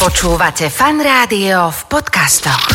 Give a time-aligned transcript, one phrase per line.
[0.00, 2.72] Počúvate fan rádio v podcastoch.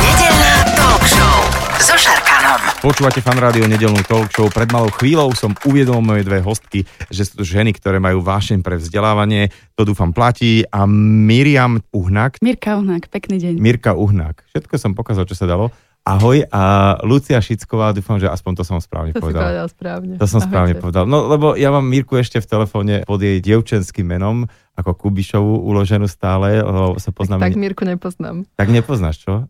[0.00, 1.36] Nedeľná talk show
[1.84, 2.64] so Šarkanom.
[2.80, 4.48] Počúvate fan rádio nedelnú talk show.
[4.48, 8.64] Pred malou chvíľou som uviedol moje dve hostky, že sú to ženy, ktoré majú vášeň
[8.64, 9.52] pre vzdelávanie.
[9.76, 10.64] To dúfam platí.
[10.72, 12.40] A Miriam Uhnák.
[12.40, 13.54] Mirka Uhnák, pekný deň.
[13.60, 14.48] Mirka Uhnák.
[14.56, 15.68] Všetko som pokazal, čo sa dalo.
[16.02, 16.62] Ahoj a
[17.06, 19.38] Lucia Šicková, dúfam, že aspoň to som správne to povedal.
[19.38, 20.14] si povedal správne.
[20.18, 20.50] To som Ahojte.
[20.50, 21.04] správne povedal.
[21.06, 26.10] No lebo ja mám Mirku ešte v telefóne pod jej dievčenským menom, ako Kubišovu uloženú
[26.10, 27.42] stále, lebo sa Tak, poznáme.
[27.46, 28.42] tak Mirku nepoznám.
[28.58, 29.46] Tak nepoznáš, čo?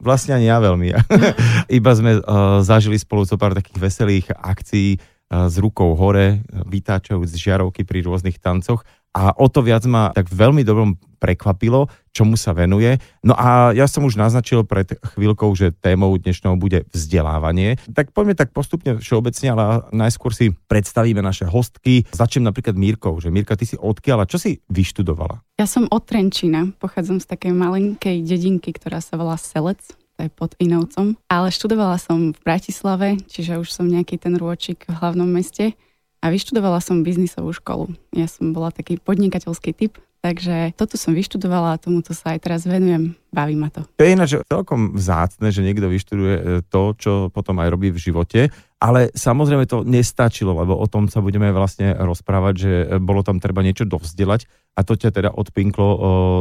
[0.00, 0.96] Vlastne ani ja veľmi.
[1.78, 4.96] Iba sme uh, zažili spolu zo pár takých veselých akcií
[5.32, 10.64] s rukou hore, vytáčajúc žiarovky pri rôznych tancoch a o to viac ma tak veľmi
[10.64, 12.98] dobrom prekvapilo, čomu sa venuje.
[13.22, 17.78] No a ja som už naznačil pred chvíľkou, že témou dnešnou bude vzdelávanie.
[17.94, 22.10] Tak poďme tak postupne všeobecne, ale najskôr si predstavíme naše hostky.
[22.10, 25.38] Začnem napríklad Mírkou, že Mírka, ty si odkiaľ a čo si vyštudovala?
[25.62, 29.78] Ja som od Trenčína, pochádzam z takej malinkej dedinky, ktorá sa volá Selec,
[30.18, 31.18] je pod Inovcom.
[31.26, 35.74] Ale študovala som v Bratislave, čiže už som nejaký ten rôčik v hlavnom meste.
[36.22, 37.98] A vyštudovala som biznisovú školu.
[38.14, 42.62] Ja som bola taký podnikateľský typ, takže toto som vyštudovala a tomuto sa aj teraz
[42.62, 43.18] venujem.
[43.34, 43.82] Baví ma to.
[43.98, 47.98] To je ináč celkom vzácne, že niekto vyštuduje e, to, čo potom aj robí v
[47.98, 48.40] živote,
[48.78, 53.42] ale samozrejme to nestačilo, lebo o tom sa budeme vlastne rozprávať, že e, bolo tam
[53.42, 54.46] treba niečo dovzdelať
[54.78, 55.96] a to ťa teda odpinklo o,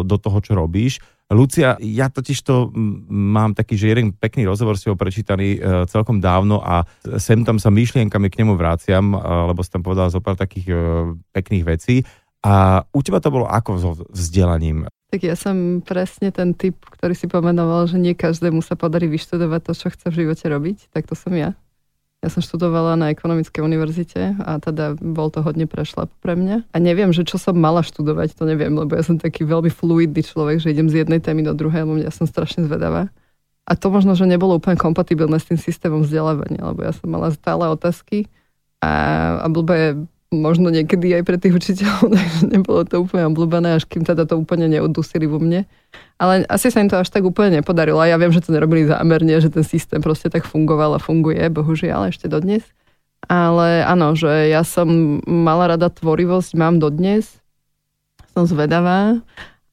[0.07, 1.03] do toho, čo robíš.
[1.31, 2.75] Lucia, ja totiž to
[3.07, 6.83] mám taký, že jeden pekný rozhovor si ho prečítaný e, celkom dávno a
[7.15, 10.75] sem tam sa myšlienkami k nemu vráciam, e, lebo si tam povedal zo takých e,
[11.31, 12.03] pekných vecí.
[12.41, 14.89] A u teba to bolo ako so vzdelaním?
[15.13, 19.61] Tak ja som presne ten typ, ktorý si pomenoval, že nie každému sa podarí vyštudovať
[19.67, 20.77] to, čo chce v živote robiť.
[20.89, 21.53] Tak to som ja.
[22.21, 26.69] Ja som študovala na ekonomickej univerzite a teda bol to hodne prešlap pre mňa.
[26.69, 30.21] A neviem, že čo som mala študovať, to neviem, lebo ja som taký veľmi fluidný
[30.21, 33.09] človek, že idem z jednej témy do druhej, lebo ja som strašne zvedavá.
[33.65, 37.33] A to možno, že nebolo úplne kompatibilné s tým systémom vzdelávania, lebo ja som mala
[37.33, 38.29] stále otázky
[38.85, 38.93] a,
[39.41, 44.07] a blbé možno niekedy aj pre tých učiteľov, takže nebolo to úplne obľúbené, až kým
[44.07, 45.67] teda to úplne neodusili vo mne.
[46.15, 47.99] Ale asi sa im to až tak úplne nepodarilo.
[48.07, 52.09] Ja viem, že to nerobili zámerne, že ten systém proste tak fungoval a funguje, bohužiaľ,
[52.09, 52.63] ešte dodnes.
[53.27, 57.37] Ale áno, že ja som mala rada tvorivosť, mám dodnes.
[58.31, 59.19] Som zvedavá.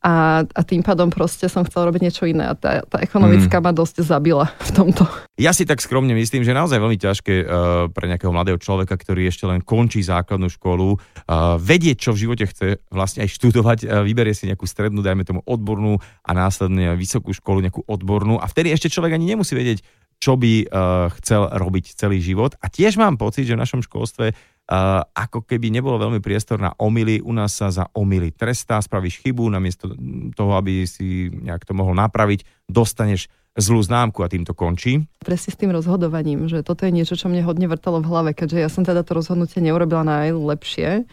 [0.08, 2.48] A, a tým pádom proste som chcela robiť niečo iné.
[2.48, 3.64] A tá, tá ekonomická mm.
[3.68, 5.04] ma dosť zabila v tomto.
[5.36, 7.46] Ja si tak skromne myslím, že naozaj veľmi ťažké uh,
[7.92, 12.48] pre nejakého mladého človeka, ktorý ešte len končí základnú školu, uh, vedieť, čo v živote
[12.48, 17.36] chce vlastne aj študovať, uh, vyberie si nejakú strednú, dajme tomu odbornú a následne vysokú
[17.36, 19.84] školu, nejakú odbornú a vtedy ešte človek ani nemusí vedieť,
[20.18, 22.56] čo by uh, chcel robiť celý život.
[22.58, 24.32] A tiež mám pocit, že v našom školstve
[25.16, 29.48] ako keby nebolo veľmi priestor na omily, u nás sa za omily trestá, spravíš chybu,
[29.48, 29.88] namiesto
[30.36, 35.08] toho, aby si nejak to mohol napraviť, dostaneš zlú známku a tým to končí.
[35.24, 38.58] Presne s tým rozhodovaním, že toto je niečo, čo mne hodne vrtalo v hlave, keďže
[38.60, 41.08] ja som teda to rozhodnutie neurobila najlepšie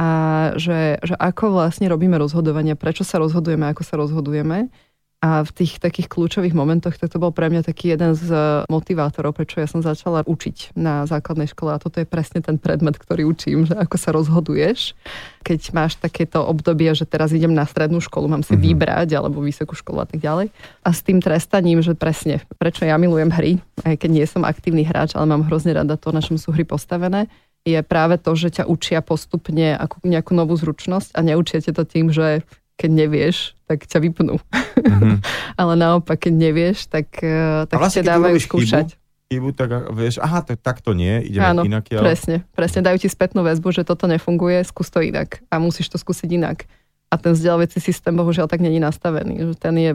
[0.00, 0.08] a
[0.56, 4.72] že, že ako vlastne robíme rozhodovania, prečo sa rozhodujeme, ako sa rozhodujeme.
[5.22, 8.26] A v tých takých kľúčových momentoch, tak to bol pre mňa taký jeden z
[8.66, 11.70] motivátorov, prečo ja som začala učiť na základnej škole.
[11.70, 14.98] A toto je presne ten predmet, ktorý učím, že ako sa rozhoduješ.
[15.46, 18.66] Keď máš takéto obdobie, že teraz idem na strednú školu, mám si mm-hmm.
[18.74, 20.50] vybrať, alebo vysokú školu a tak ďalej.
[20.82, 24.82] A s tým trestaním, že presne, prečo ja milujem hry, aj keď nie som aktívny
[24.82, 27.30] hráč, ale mám hrozne rada to, na čom sú hry postavené,
[27.62, 32.10] je práve to, že ťa učia postupne ako nejakú novú zručnosť a neučia to tým,
[32.10, 32.42] že
[32.82, 34.42] keď nevieš, tak ťa vypnú.
[34.42, 35.16] Mm-hmm.
[35.60, 38.98] Ale naopak, keď nevieš, tak, eh, tak vlastne, ťa dávajú skúšať.
[38.98, 41.86] Chybu, chybu, tak vieš, aha, to, tak to nie, ideme Áno, inak.
[41.94, 42.02] Ale...
[42.02, 45.96] presne, presne, dajú ti spätnú väzbu, že toto nefunguje, skús to inak a musíš to
[46.02, 46.66] skúsiť inak.
[47.12, 49.52] A ten vzdelávací systém bohužiaľ tak není nastavený.
[49.52, 49.92] Že ten je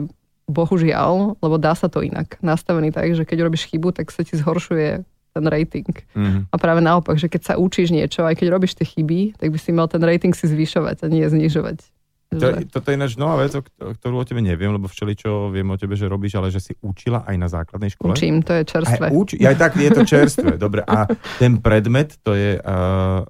[0.48, 4.38] bohužiaľ, lebo dá sa to inak, nastavený tak, že keď robíš chybu, tak sa ti
[4.38, 5.04] zhoršuje
[5.36, 5.92] ten rating.
[6.16, 6.42] Mm-hmm.
[6.50, 9.58] A práve naopak, že keď sa učíš niečo, aj keď robíš tie chyby, tak by
[9.60, 11.84] si mal ten rating si zvyšovať a nie znižovať.
[12.28, 15.64] To, toto je ináč nová vec, o ktorú o tebe neviem, lebo všeli, čo viem
[15.64, 18.12] o tebe, že robíš, ale že si učila aj na základnej škole.
[18.12, 19.08] Učím, to je čerstvé.
[19.08, 20.84] Aj, uč, aj tak je to čerstvé, dobre.
[20.84, 21.08] A
[21.40, 22.60] ten predmet, to je...
[22.60, 23.24] Uh...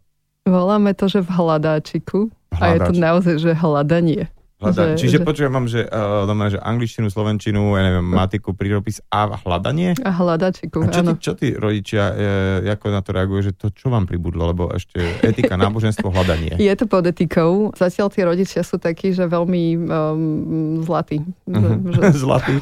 [0.51, 2.27] Voláme to, že v hľadáčiku.
[2.59, 4.27] A je to naozaj, že hľadanie.
[4.59, 8.51] Hľada, Že- čiže že- počujem, mám, že, uh, doma, že angličtinu, slovenčinu, ja neviem, matiku,
[8.53, 9.95] príropis a hľadanie.
[10.03, 11.13] A hľadačiku, A čo tí, áno.
[11.15, 14.99] čo tí rodičia, e, ako na to reagujú, že to čo vám pribudlo, lebo ešte
[15.23, 16.59] etika, náboženstvo, hľadanie.
[16.59, 17.71] Je to pod etikou.
[17.73, 21.23] Zatiaľ tí rodičia sú takí, že veľmi um, zlatí.
[21.47, 21.71] Mhm.
[21.95, 22.59] Že, Zlatý.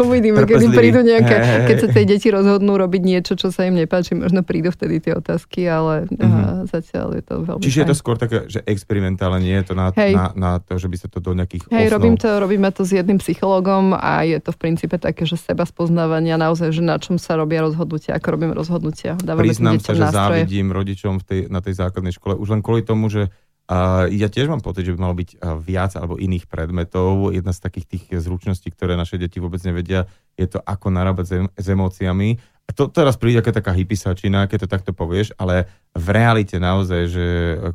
[0.00, 3.76] uvidíme, kedy prídu nejaké, hej, keď sa tie deti rozhodnú robiť niečo, čo sa im
[3.76, 7.92] nepáči, možno prídu vtedy tie otázky, ale uh, zatiaľ je to veľmi Čiže je to
[7.92, 8.00] fajn.
[8.00, 10.12] skôr také, že experimentálne, nie je to na, Hej.
[10.12, 11.94] na, na to, že by sa to do nejakých Hej, osnov...
[11.98, 15.66] robím to, robíme to s jedným psychologom a je to v princípe také, že seba
[15.66, 19.18] spoznávania naozaj, že na čom sa robia rozhodnutia, ako robím rozhodnutia.
[19.18, 20.46] Dávame Priznám sa, že nástroje.
[20.46, 24.30] závidím rodičom v tej, na tej základnej škole už len kvôli tomu, že uh, ja
[24.30, 25.30] tiež mám pocit, že by malo byť
[25.66, 27.34] viac alebo iných predmetov.
[27.34, 30.06] Jedna z takých tých zručností, ktoré naše deti vôbec nevedia,
[30.38, 32.38] je to, ako narábať s, em- s emóciami.
[32.70, 37.02] A to teraz príde aká taká hypisačina, keď to takto povieš, ale v realite naozaj,
[37.10, 37.26] že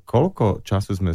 [0.08, 1.12] koľko času sme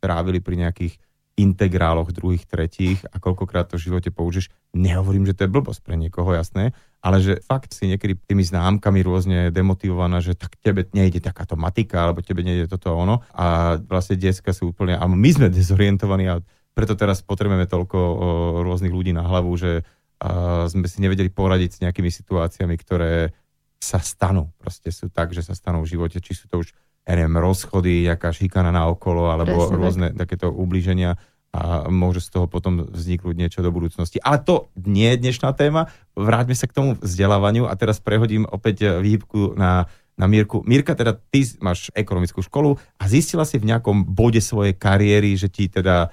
[0.00, 0.96] trávili pri nejakých
[1.32, 4.52] integráloch druhých, tretích a koľkokrát to v živote použiješ.
[4.76, 9.00] Nehovorím, že to je blbosť pre niekoho, jasné, ale že fakt si niekedy tými známkami
[9.00, 13.24] rôzne demotivovaná, že tak tebe nejde takáto matika, alebo tebe nejde toto a ono.
[13.32, 17.98] A vlastne detská sú úplne, a my sme dezorientovaní a preto teraz potrebujeme toľko
[18.64, 19.84] rôznych ľudí na hlavu, že
[20.68, 23.34] sme si nevedeli poradiť s nejakými situáciami, ktoré
[23.82, 24.54] sa stanú.
[24.60, 26.70] Proste sú tak, že sa stanú v živote, či sú to už
[27.02, 29.80] ja neviem, rozchody, jaká šikana na okolo, alebo Presne tak.
[29.82, 31.18] rôzne takéto ublíženia
[31.52, 34.16] a môže z toho potom vzniknúť niečo do budúcnosti.
[34.24, 35.92] Ale to nie je dnešná téma.
[36.16, 39.84] Vráťme sa k tomu vzdelávaniu a teraz prehodím opäť výhybku na,
[40.16, 40.64] na Mirku.
[40.64, 45.52] Mirka, teda ty máš ekonomickú školu a zistila si v nejakom bode svojej kariéry, že
[45.52, 46.08] ti teda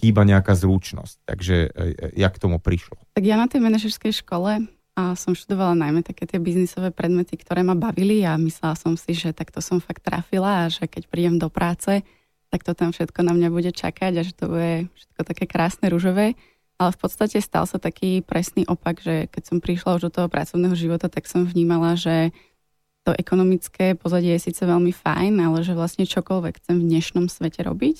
[0.00, 1.16] chýba nejaká zručnosť.
[1.22, 2.98] Takže e, jak k tomu prišlo?
[3.14, 7.64] Tak ja na tej manažerskej škole a som študovala najmä také tie biznisové predmety, ktoré
[7.64, 11.36] ma bavili a myslela som si, že takto som fakt trafila a že keď prídem
[11.40, 12.04] do práce,
[12.52, 15.88] tak to tam všetko na mňa bude čakať a že to bude všetko také krásne,
[15.88, 16.36] ružové.
[16.76, 20.28] Ale v podstate stal sa taký presný opak, že keď som prišla už do toho
[20.28, 22.36] pracovného života, tak som vnímala, že
[23.08, 27.64] to ekonomické pozadie je síce veľmi fajn, ale že vlastne čokoľvek chcem v dnešnom svete
[27.64, 27.96] robiť,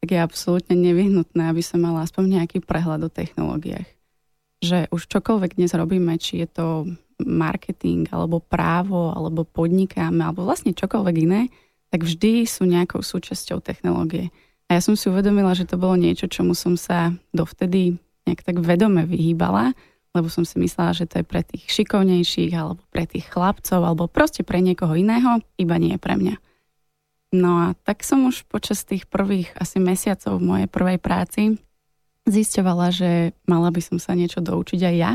[0.00, 3.99] tak je absolútne nevyhnutné, aby som mala aspoň nejaký prehľad o technológiách
[4.60, 6.66] že už čokoľvek dnes robíme, či je to
[7.20, 11.48] marketing, alebo právo, alebo podnikáme, alebo vlastne čokoľvek iné,
[11.90, 14.30] tak vždy sú nejakou súčasťou technológie.
[14.70, 17.98] A ja som si uvedomila, že to bolo niečo, čomu som sa dovtedy
[18.28, 19.74] nejak tak vedome vyhýbala,
[20.14, 24.06] lebo som si myslela, že to je pre tých šikovnejších, alebo pre tých chlapcov, alebo
[24.06, 26.36] proste pre niekoho iného, iba nie pre mňa.
[27.30, 31.42] No a tak som už počas tých prvých asi mesiacov v mojej prvej práci
[32.30, 35.12] zisťovala, že mala by som sa niečo doučiť aj ja.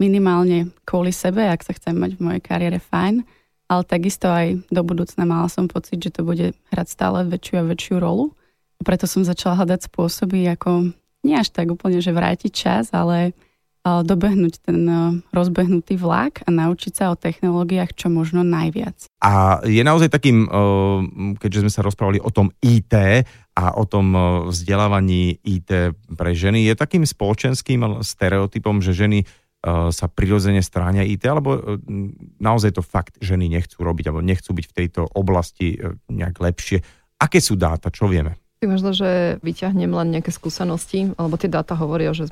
[0.00, 3.22] Minimálne kvôli sebe, ak sa chcem mať v mojej kariére fajn,
[3.68, 7.68] ale takisto aj do budúcna mala som pocit, že to bude hrať stále väčšiu a
[7.68, 8.32] väčšiu rolu.
[8.80, 10.94] Preto som začala hľadať spôsoby, ako
[11.26, 13.36] nie až tak úplne, že vrátiť čas, ale
[13.84, 15.00] dobehnúť ten eh,
[15.32, 19.08] rozbehnutý vlak a naučiť sa o technológiách čo možno najviac.
[19.18, 20.46] A je naozaj takým,
[21.42, 22.94] keďže sme sa rozprávali o tom IT
[23.58, 24.14] a o tom
[24.46, 29.26] vzdelávaní IT pre ženy, je takým spoločenským stereotypom, že ženy
[29.90, 31.82] sa prirodzene stráňa IT, alebo
[32.38, 35.74] naozaj to fakt ženy nechcú robiť, alebo nechcú byť v tejto oblasti
[36.06, 36.78] nejak lepšie.
[37.18, 38.38] Aké sú dáta, čo vieme?
[38.58, 42.26] Možno, že vyťahnem len nejaké skúsenosti, alebo tie dáta hovoria, že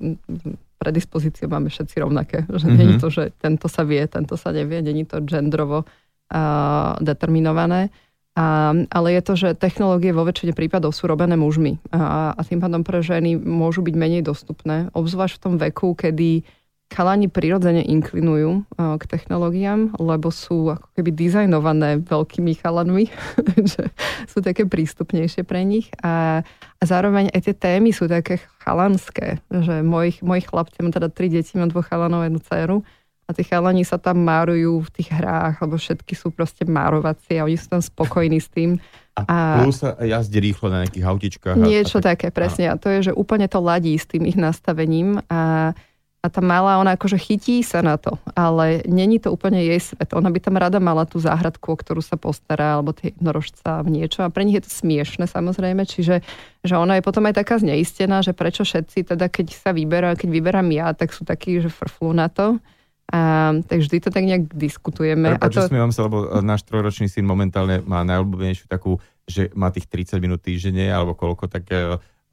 [0.83, 2.43] predispozície máme všetci rovnaké.
[2.51, 2.79] Že mm-hmm.
[2.83, 7.95] nie je to, že tento sa vie, tento sa nevie, je to gendrovo uh, determinované.
[8.37, 12.61] A, ale je to, že technológie vo väčšine prípadov sú robené mužmi a, a tým
[12.61, 16.45] pádom pre ženy môžu byť menej dostupné, obzvlášť v tom veku, kedy
[16.87, 23.11] chalani prirodzene inklinujú uh, k technológiám, lebo sú ako keby dizajnované veľkými chalanmi,
[23.73, 23.91] že
[24.31, 26.47] sú také prístupnejšie pre nich a,
[26.79, 31.27] a zároveň aj tie témy sú také chalanské, že mojich, mojich chlapci, mám teda tri
[31.27, 32.79] deti, mám dvoch chalanov a jednu dceru
[33.27, 37.47] a tí chalani sa tam márujú v tých hrách, lebo všetky sú proste márovacie a
[37.51, 38.79] oni sú tam spokojní s tým.
[39.19, 41.59] A, A- plus sa jazdí rýchlo na nejakých autičkách.
[41.59, 42.71] Niečo a také, presne.
[42.71, 45.75] A to je, že úplne to ladí s tým ich nastavením a,
[46.27, 50.11] a tá malá, ona akože chytí sa na to, ale není to úplne jej svet.
[50.11, 54.27] Ona by tam rada mala tú záhradku, o ktorú sa postará, alebo tie jednorožca niečo
[54.27, 56.27] a pre nich je to smiešne samozrejme, čiže
[56.67, 60.29] že ona je potom aj taká zneistená, že prečo všetci, teda keď sa vyberá, keď
[60.35, 62.59] vyberám ja, tak sú takí, že frflú na to.
[63.07, 65.39] A, tak vždy to tak nejak diskutujeme.
[65.39, 68.99] Prepač, a to, smievam sa, lebo náš trojročný syn momentálne má najobľúbenejšiu takú,
[69.31, 71.71] že má tých 30 minút týždenne alebo koľko, tak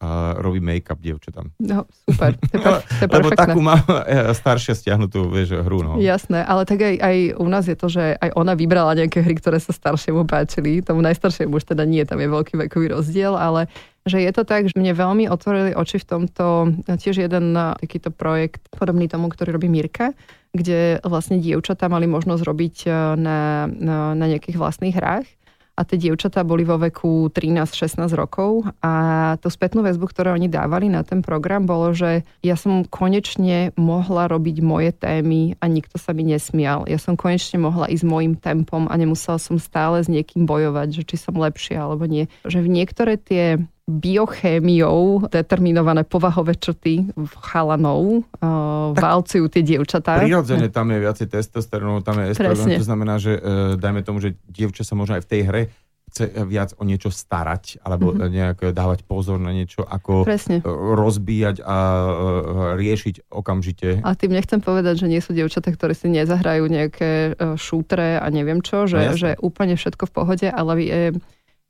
[0.03, 1.55] e, uh, robí make-up dievčatám.
[1.63, 3.39] No, super, to je, per- to je Lebo perfektné.
[3.39, 5.91] takú má eh, staršia stiahnutú, vieš, hru, no.
[5.95, 9.39] Jasné, ale tak aj, aj u nás je to, že aj ona vybrala nejaké hry,
[9.39, 10.83] ktoré sa staršiemu páčili.
[10.83, 13.71] Tomu najstaršiemu už teda nie, tam je veľký vekový rozdiel, ale
[14.03, 18.11] že je to tak, že mne veľmi otvorili oči v tomto, tiež jeden eh, takýto
[18.11, 20.11] projekt, podobný tomu, ktorý robí Mirka,
[20.51, 22.75] kde vlastne dievčatá mali možnosť robiť
[23.17, 25.25] na, na, na nejakých vlastných hrách
[25.73, 28.93] a tie dievčatá boli vo veku 13-16 rokov a
[29.41, 34.29] tú spätnú väzbu, ktorú oni dávali na ten program, bolo, že ja som konečne mohla
[34.29, 36.85] robiť moje témy a nikto sa mi nesmial.
[36.85, 41.03] Ja som konečne mohla ísť môjim tempom a nemusela som stále s niekým bojovať, že
[41.09, 42.29] či som lepšia alebo nie.
[42.45, 50.23] Že v niektoré tie biochémiou determinované povahové črty v chalanov uh, valcujú tie dievčatá.
[50.23, 54.39] Prirodzene tam je viacej testosterónu, tam je estrogen, to znamená, že uh, dajme tomu, že
[54.47, 55.63] dievča sa možno aj v tej hre
[56.13, 58.29] chce viac o niečo starať, alebo mm-hmm.
[58.29, 60.61] nejak dávať pozor na niečo, ako Presne.
[60.61, 61.77] eh, rozbíjať a
[62.77, 64.05] riešiť okamžite.
[64.05, 68.61] A tým nechcem povedať, že nie sú dievčatá, ktoré si nezahrajú nejaké šútre a neviem
[68.61, 71.01] čo, že, No že úplne všetko v pohode, ale je,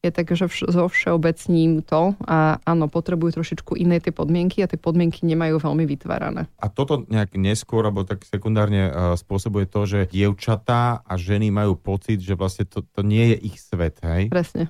[0.04, 4.68] je tak, že vš- zo všeobecním to a áno, potrebujú trošičku iné tie podmienky a
[4.68, 6.52] tie podmienky nemajú veľmi vytvárané.
[6.60, 11.80] A toto nejak neskôr, alebo tak sekundárne uh, spôsobuje to, že dievčatá a ženy majú
[11.80, 14.28] pocit, že vlastne to, to nie je ich svet, hej?
[14.28, 14.68] Presne.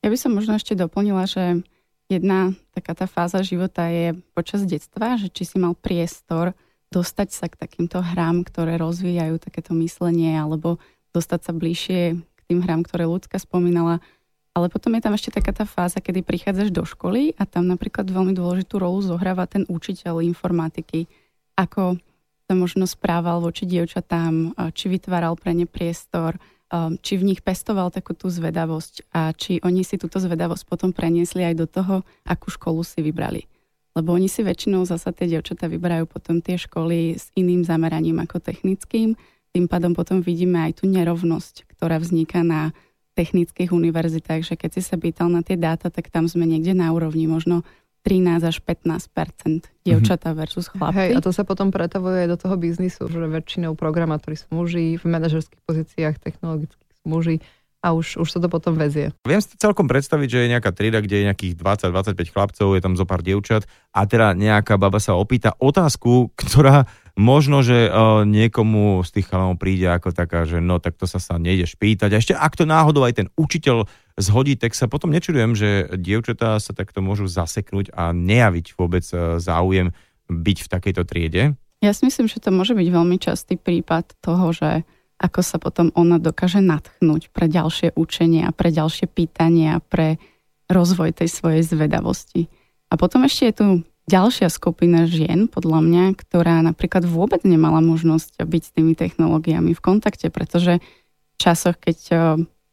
[0.00, 1.60] Ja by som možno ešte doplnila, že
[2.08, 6.56] jedna taká tá fáza života je počas detstva, že či si mal priestor
[6.92, 10.80] dostať sa k takýmto hrám, ktoré rozvíjajú takéto myslenie, alebo
[11.12, 14.04] dostať sa bližšie k tým hrám, ktoré ľudská spomínala.
[14.52, 18.04] Ale potom je tam ešte taká tá fáza, kedy prichádzaš do školy a tam napríklad
[18.04, 21.08] veľmi dôležitú rolu zohráva ten učiteľ informatiky.
[21.56, 21.96] Ako
[22.44, 26.36] sa možno správal voči dievčatám, či vytváral pre ne priestor,
[26.68, 30.92] um, či v nich pestoval takú tú zvedavosť a či oni si túto zvedavosť potom
[30.92, 31.94] preniesli aj do toho,
[32.28, 33.48] akú školu si vybrali.
[33.92, 38.40] Lebo oni si väčšinou zasa tie dievčatá vyberajú potom tie školy s iným zameraním ako
[38.40, 39.20] technickým.
[39.52, 42.72] Tým pádom potom vidíme aj tú nerovnosť, ktorá vzniká na
[43.12, 46.88] technických univerzitách, že keď si sa pýtal na tie dáta, tak tam sme niekde na
[46.92, 47.62] úrovni možno
[48.02, 50.98] 13 až 15 dievčatá versus chlapci.
[50.98, 54.98] Hej, a to sa potom pretavuje aj do toho biznisu, že väčšinou programátori sú muži,
[54.98, 57.36] v manažerských pozíciách technologických sú muži
[57.82, 59.10] a už, už sa to potom vezie.
[59.26, 62.94] Viem si celkom predstaviť, že je nejaká trieda, kde je nejakých 20-25 chlapcov, je tam
[62.94, 66.86] zo pár dievčat a teda nejaká baba sa opýta otázku, ktorá
[67.18, 71.20] možno, že uh, niekomu z tých chalanov príde ako taká, že no tak to sa
[71.20, 72.10] sa nejdeš pýtať.
[72.12, 73.84] A ešte ak to náhodou aj ten učiteľ
[74.16, 79.36] zhodí, tak sa potom nečudujem, že dievčatá sa takto môžu zaseknúť a nejaviť vôbec uh,
[79.36, 79.92] záujem
[80.28, 81.42] byť v takejto triede.
[81.82, 84.86] Ja si myslím, že to môže byť veľmi častý prípad toho, že
[85.22, 90.18] ako sa potom ona dokáže natchnúť pre ďalšie učenie a pre ďalšie pýtania, pre
[90.66, 92.50] rozvoj tej svojej zvedavosti.
[92.90, 93.66] A potom ešte je tu
[94.10, 99.84] ďalšia skupina žien, podľa mňa, ktorá napríklad vôbec nemala možnosť byť s tými technológiami v
[99.84, 102.20] kontakte, pretože v časoch, keď eh,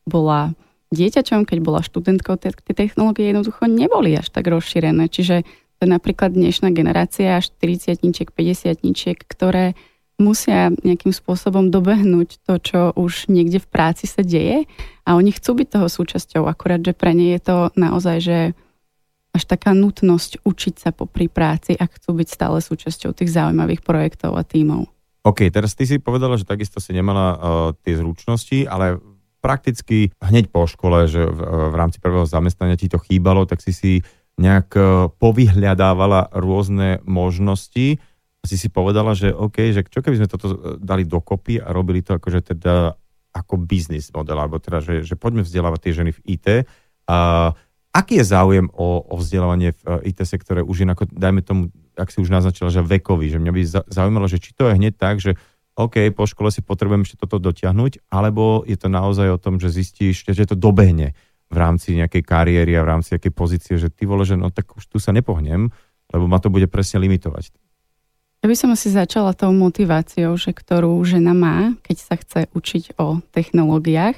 [0.09, 0.57] bola
[0.89, 5.05] dieťaťom, keď bola študentkou, tie technológie jednoducho neboli až tak rozšírené.
[5.05, 5.45] Čiže
[5.77, 8.83] to je napríklad dnešná generácia 40 50
[9.29, 9.77] ktoré
[10.19, 14.67] musia nejakým spôsobom dobehnúť to, čo už niekde v práci sa deje
[15.07, 18.37] a oni chcú byť toho súčasťou, akorát, že pre ne je to naozaj, že
[19.29, 24.33] až taká nutnosť učiť sa popri práci a chcú byť stále súčasťou tých zaujímavých projektov
[24.33, 24.89] a tímov.
[25.21, 27.37] OK, teraz ty si povedala, že takisto si nemala uh,
[27.85, 28.97] tie zručnosti, ale
[29.43, 31.39] prakticky hneď po škole, že v,
[31.71, 33.93] v rámci prvého zamestnania ti to chýbalo, tak si si
[34.39, 37.99] nejak uh, povyhľadávala rôzne možnosti
[38.39, 41.69] a si si povedala, že OK, že čo keby sme toto uh, dali dokopy a
[41.69, 42.95] robili to akože teda
[43.29, 46.47] ako biznis model, alebo teda, že, že poďme vzdelávať tie ženy v IT.
[47.05, 47.51] A
[47.95, 51.61] aký je záujem o, o vzdelávanie v uh, IT sektore už inak, dajme tomu,
[51.97, 54.77] ak si už naznačila, že vekový, že mňa by za- zaujímalo, že či to je
[54.77, 55.35] hneď tak, že
[55.79, 59.71] OK, po škole si potrebujem ešte toto dotiahnuť, alebo je to naozaj o tom, že
[59.71, 61.15] zistíš, že to dobehne
[61.49, 64.75] v rámci nejakej kariéry a v rámci nejakej pozície, že ty vole, že no tak
[64.75, 65.71] už tu sa nepohnem,
[66.11, 67.55] lebo ma to bude presne limitovať.
[68.39, 72.95] Ja by som asi začala tou motiváciou, že ktorú žena má, keď sa chce učiť
[72.95, 74.15] o technológiách.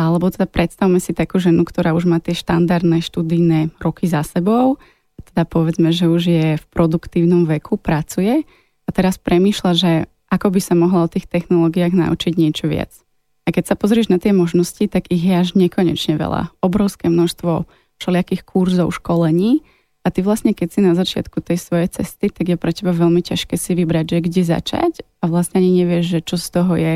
[0.00, 4.80] Alebo teda predstavme si takú ženu, ktorá už má tie štandardné študijné roky za sebou.
[5.20, 8.48] Teda povedzme, že už je v produktívnom veku, pracuje
[8.84, 9.92] a teraz premýšľa, že
[10.32, 12.96] ako by sa mohla o tých technológiách naučiť niečo viac.
[13.44, 16.54] A keď sa pozrieš na tie možnosti, tak ich je až nekonečne veľa.
[16.64, 17.68] Obrovské množstvo
[18.00, 19.60] všelijakých kurzov, školení,
[20.00, 23.20] a ty vlastne, keď si na začiatku tej svojej cesty, tak je pre teba veľmi
[23.20, 26.94] ťažké si vybrať, že kde začať a vlastne ani nevieš, že čo z toho je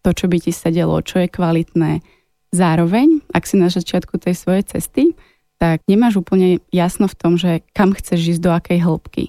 [0.00, 2.00] to, čo by ti sedelo, čo je kvalitné.
[2.56, 5.12] Zároveň, ak si na začiatku tej svojej cesty,
[5.60, 9.24] tak nemáš úplne jasno v tom, že kam chceš ísť, do akej hĺbky.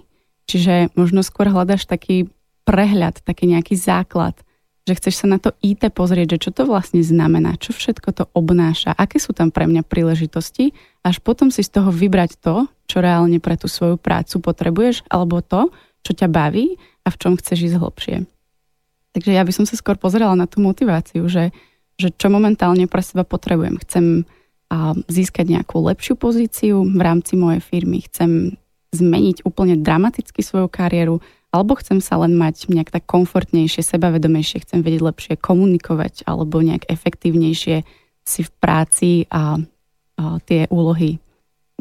[0.47, 2.31] Čiže možno skôr hľadaš taký
[2.63, 4.35] prehľad, taký nejaký základ,
[4.87, 8.23] že chceš sa na to IT pozrieť, že čo to vlastne znamená, čo všetko to
[8.31, 10.71] obnáša, aké sú tam pre mňa príležitosti,
[11.03, 15.43] až potom si z toho vybrať to, čo reálne pre tú svoju prácu potrebuješ, alebo
[15.43, 15.67] to,
[16.07, 18.17] čo ťa baví a v čom chceš ísť hlbšie.
[19.11, 21.51] Takže ja by som sa skôr pozerala na tú motiváciu, že,
[21.97, 23.81] že čo momentálne pre seba potrebujem.
[23.81, 24.05] Chcem
[24.67, 28.59] a získať nejakú lepšiu pozíciu v rámci mojej firmy, chcem
[28.91, 31.23] zmeniť úplne dramaticky svoju kariéru,
[31.55, 36.83] alebo chcem sa len mať nejak tak komfortnejšie, sebavedomejšie, chcem vedieť lepšie komunikovať, alebo nejak
[36.91, 37.87] efektívnejšie
[38.27, 39.55] si v práci a,
[40.19, 41.23] a tie úlohy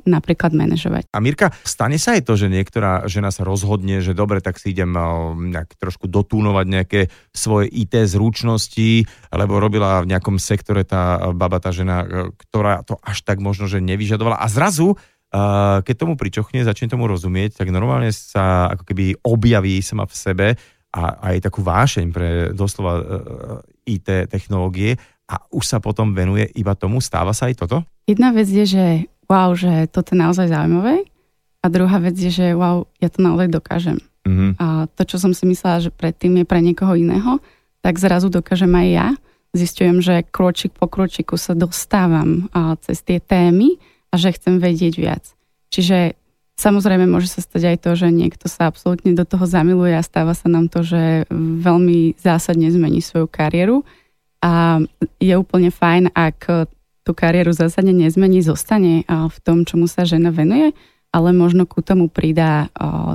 [0.06, 1.10] napríklad manažovať.
[1.10, 4.72] A Mirka, stane sa aj to, že niektorá žena sa rozhodne, že dobre, tak si
[4.72, 5.04] idem eh,
[5.58, 7.00] nejak trošku dotúnovať nejaké
[7.34, 12.08] svoje IT zručnosti, lebo robila v nejakom sektore tá baba, tá žena, eh,
[12.48, 14.40] ktorá to až tak možno, že nevyžadovala.
[14.40, 19.82] A zrazu eh, keď tomu pričochne, začne tomu rozumieť, tak normálne sa ako keby objaví
[19.82, 20.48] sama v sebe
[20.96, 21.02] a
[21.34, 23.04] aj takú vášeň pre doslova
[23.84, 24.96] IT technológie
[25.26, 27.02] a už sa potom venuje iba tomu.
[27.02, 27.82] Stáva sa aj toto?
[28.06, 28.84] Jedna vec je, že
[29.26, 31.06] wow, že toto je naozaj zaujímavé.
[31.62, 33.98] A druhá vec je, že wow, ja to naozaj dokážem.
[34.26, 34.50] Mm-hmm.
[34.58, 37.38] A to, čo som si myslela, že predtým je pre niekoho iného,
[37.82, 39.08] tak zrazu dokážem aj ja.
[39.54, 43.78] Zistujem, že kročík po kročiku sa dostávam a, cez tie témy
[44.10, 45.24] a že chcem vedieť viac.
[45.70, 46.18] Čiže
[46.58, 50.34] samozrejme môže sa stať aj to, že niekto sa absolútne do toho zamiluje a stáva
[50.34, 53.86] sa nám to, že veľmi zásadne zmení svoju kariéru.
[54.42, 54.82] A
[55.18, 56.70] je úplne fajn, ak
[57.06, 60.74] tú kariéru zásadne nezmení, zostane v tom, čomu sa žena venuje,
[61.14, 62.66] ale možno ku tomu pridá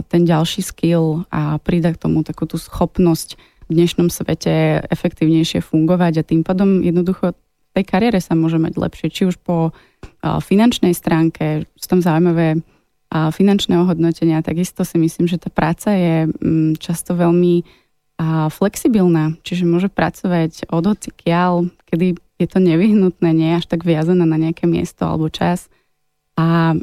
[0.08, 3.36] ten ďalší skill a pridá k tomu takú tú schopnosť
[3.68, 7.36] v dnešnom svete efektívnejšie fungovať a tým pádom jednoducho
[7.72, 9.76] tej kariére sa môže mať lepšie, či už po
[10.24, 12.64] finančnej stránke, sú tam zaujímavé
[13.12, 17.64] finančné ohodnotenia, takisto si myslím, že tá práca je mm, často veľmi
[18.54, 24.26] flexibilná, čiže môže pracovať od hocikiaľ, kedy je to nevyhnutné, nie je až tak viazané
[24.26, 25.70] na nejaké miesto alebo čas.
[26.36, 26.74] A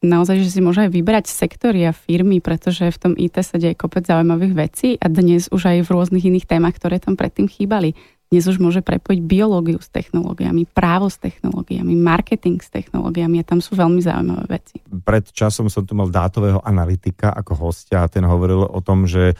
[0.00, 3.74] naozaj, že si môže aj vybrať sektory a firmy, pretože v tom IT sa deje
[3.74, 7.98] kopec zaujímavých vecí a dnes už aj v rôznych iných témach, ktoré tam predtým chýbali.
[8.28, 13.64] Dnes už môže prepojiť biológiu s technológiami, právo s technológiami, marketing s technológiami a tam
[13.64, 14.84] sú veľmi zaujímavé veci.
[14.84, 19.32] Pred časom som tu mal dátového analytika ako hostia a ten hovoril o tom, že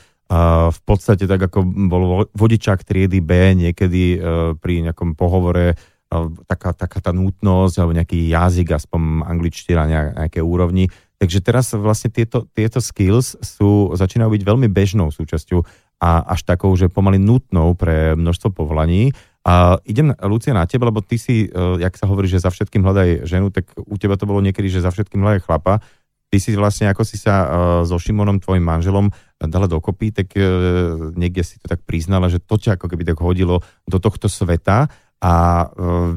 [0.69, 4.19] v podstate tak ako bol vodičák triedy B niekedy e,
[4.61, 5.75] pri nejakom pohovore e,
[6.45, 9.89] taká, taká tá nutnosť alebo nejaký jazyk, aspoň angličtina na
[10.29, 10.93] nejaké úrovni.
[11.17, 15.65] Takže teraz vlastne tieto, tieto skills sú, začínajú byť veľmi bežnou súčasťou
[15.99, 19.17] a až takou, že pomaly nutnou pre množstvo povolaní.
[19.49, 22.85] A idem, Lucia, na teba, lebo ty si, e, jak sa hovorí, že za všetkým
[22.85, 25.81] hľadaj ženu, tak u teba to bolo niekedy, že za všetkým hľadaj chlapa.
[26.29, 27.49] Ty si vlastne, ako si sa
[27.89, 29.09] so Šimonom, tvojim manželom,
[29.47, 30.43] dala dokopy, tak e,
[31.15, 34.91] niekde si to tak priznala, že to ťa ako keby tak hodilo do tohto sveta
[35.23, 35.67] a e,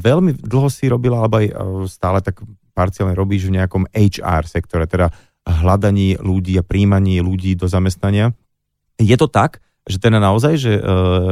[0.01, 2.41] veľmi dlho si robila, alebo aj e, stále tak
[2.73, 5.13] parciálne robíš v nejakom HR sektore, teda
[5.45, 8.33] hľadaní ľudí a príjmaní ľudí do zamestnania.
[8.97, 10.77] Je to tak, že teda naozaj, že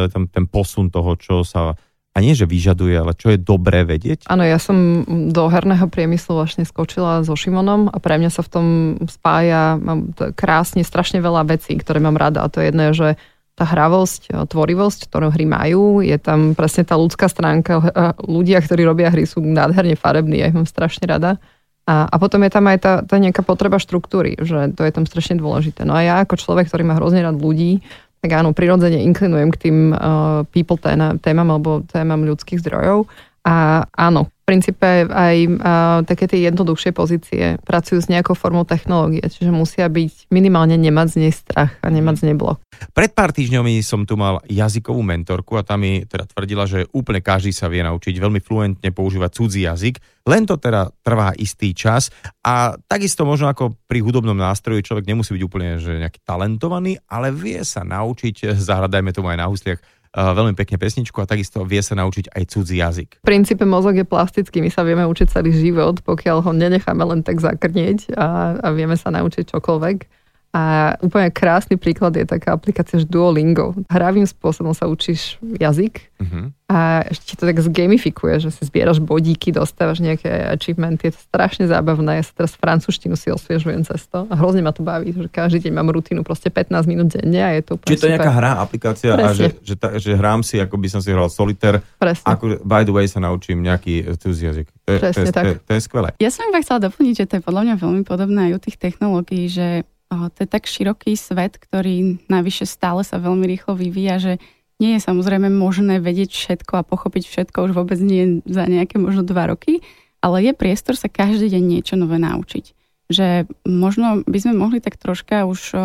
[0.10, 1.78] ten, ten posun toho, čo sa
[2.20, 4.28] a nie, že vyžaduje, ale čo je dobré vedieť?
[4.28, 8.52] Áno, ja som do herného priemyslu vlastne skočila so Šimonom a pre mňa sa v
[8.52, 8.66] tom
[9.08, 12.44] spája mám krásne, strašne veľa vecí, ktoré mám rada.
[12.44, 13.16] A to je jedné, že
[13.56, 17.80] tá hravosť, tvorivosť, ktorú hry majú, je tam presne tá ľudská stránka.
[18.20, 21.40] Ľudia, ktorí robia hry, sú nádherne farební, ja ich mám strašne rada.
[21.84, 25.04] A, a potom je tam aj tá, tá nejaká potreba štruktúry, že to je tam
[25.10, 25.84] strašne dôležité.
[25.88, 27.82] No a ja ako človek, ktorý má hrozne rád ľudí,
[28.20, 30.76] tak áno, prirodzene inklinujem k tým uh, people
[31.24, 33.08] témam alebo témam ľudských zdrojov.
[33.50, 35.58] A áno, princípe aj uh,
[36.06, 41.16] také tie jednoduchšie pozície pracujú s nejakou formou technológie, čiže musia byť minimálne nemať z
[41.18, 42.62] nej strach a nemať z nej blok.
[42.94, 47.26] Pred pár týždňami som tu mal jazykovú mentorku a tam mi teda tvrdila, že úplne
[47.26, 49.98] každý sa vie naučiť veľmi fluentne používať cudzí jazyk,
[50.30, 52.14] len to teda trvá istý čas
[52.46, 57.34] a takisto možno ako pri hudobnom nástroji človek nemusí byť úplne že nejaký talentovaný, ale
[57.34, 59.82] vie sa naučiť, zahľadajme tomu aj na husliach,
[60.14, 63.10] veľmi pekne pesničku a takisto vie sa naučiť aj cudzí jazyk.
[63.22, 67.22] V princípe mozog je plastický, my sa vieme učiť celý život, pokiaľ ho nenecháme len
[67.22, 70.19] tak zakrnieť a, a vieme sa naučiť čokoľvek.
[70.50, 73.78] A úplne krásny príklad je taká aplikácia Duolingo.
[73.86, 76.52] Hravým spôsobom sa učíš jazyk Uh-huh.
[76.68, 81.08] a ešte to tak zgamifikuje, že si zbieraš bodíky, dostávaš nejaké achievementy.
[81.08, 82.20] Je to strašne zábavné.
[82.20, 85.64] Ja sa teraz francúzštinu si osviežujem cez to a hrozne ma to baví, že každý
[85.64, 88.34] deň mám rutinu proste 15 minút denne a je to úplne Čiže to je nejaká
[88.36, 89.32] hra, aplikácia a Presne.
[89.32, 92.28] že, že, ta, že hrám si, ako by som si hral solitaire, Presne.
[92.28, 94.68] ako by the way sa naučím nejaký cudzí jazyk.
[94.68, 95.46] To je, to, je, Presne to, je, tak.
[95.64, 96.10] to je skvelé.
[96.20, 98.76] Ja som iba chcela doplniť, že to je podľa mňa veľmi podobné aj u tých
[98.76, 104.34] technológií, že to je tak široký svet, ktorý navyše stále sa veľmi rýchlo vyvíja, že
[104.80, 109.28] nie je samozrejme možné vedieť všetko a pochopiť všetko už vôbec nie za nejaké možno
[109.28, 109.84] dva roky,
[110.24, 112.66] ale je priestor sa každý deň niečo nové naučiť.
[113.12, 115.78] Že možno by sme mohli tak troška už o,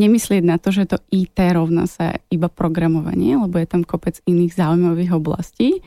[0.00, 4.56] nemyslieť na to, že to IT rovná sa iba programovanie, lebo je tam kopec iných
[4.56, 5.84] zaujímavých oblastí.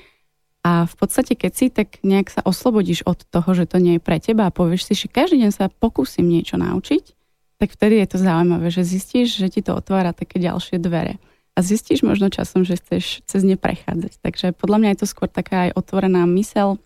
[0.62, 4.04] A v podstate, keď si tak nejak sa oslobodíš od toho, že to nie je
[4.04, 7.17] pre teba a povieš si, že každý deň sa pokúsim niečo naučiť,
[7.58, 11.18] tak vtedy je to zaujímavé, že zistíš, že ti to otvára také ďalšie dvere.
[11.58, 14.22] A zistíš možno časom, že chceš cez ne prechádzať.
[14.22, 16.78] Takže podľa mňa je to skôr taká aj otvorená mysel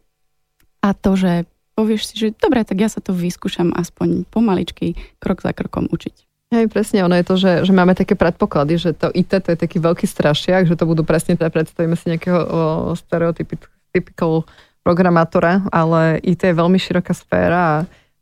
[0.79, 1.43] a to, že
[1.75, 6.31] povieš si, že dobre, tak ja sa to vyskúšam aspoň pomaličky, krok za krokom učiť.
[6.51, 9.59] Hej, presne, ono je to, že, že máme také predpoklady, že to IT to je
[9.59, 12.47] taký veľký strašiak, že to budú presne, teda predstavíme si nejakého o,
[12.91, 14.43] stereotypical
[14.83, 17.75] programátora, ale IT je veľmi široká sféra a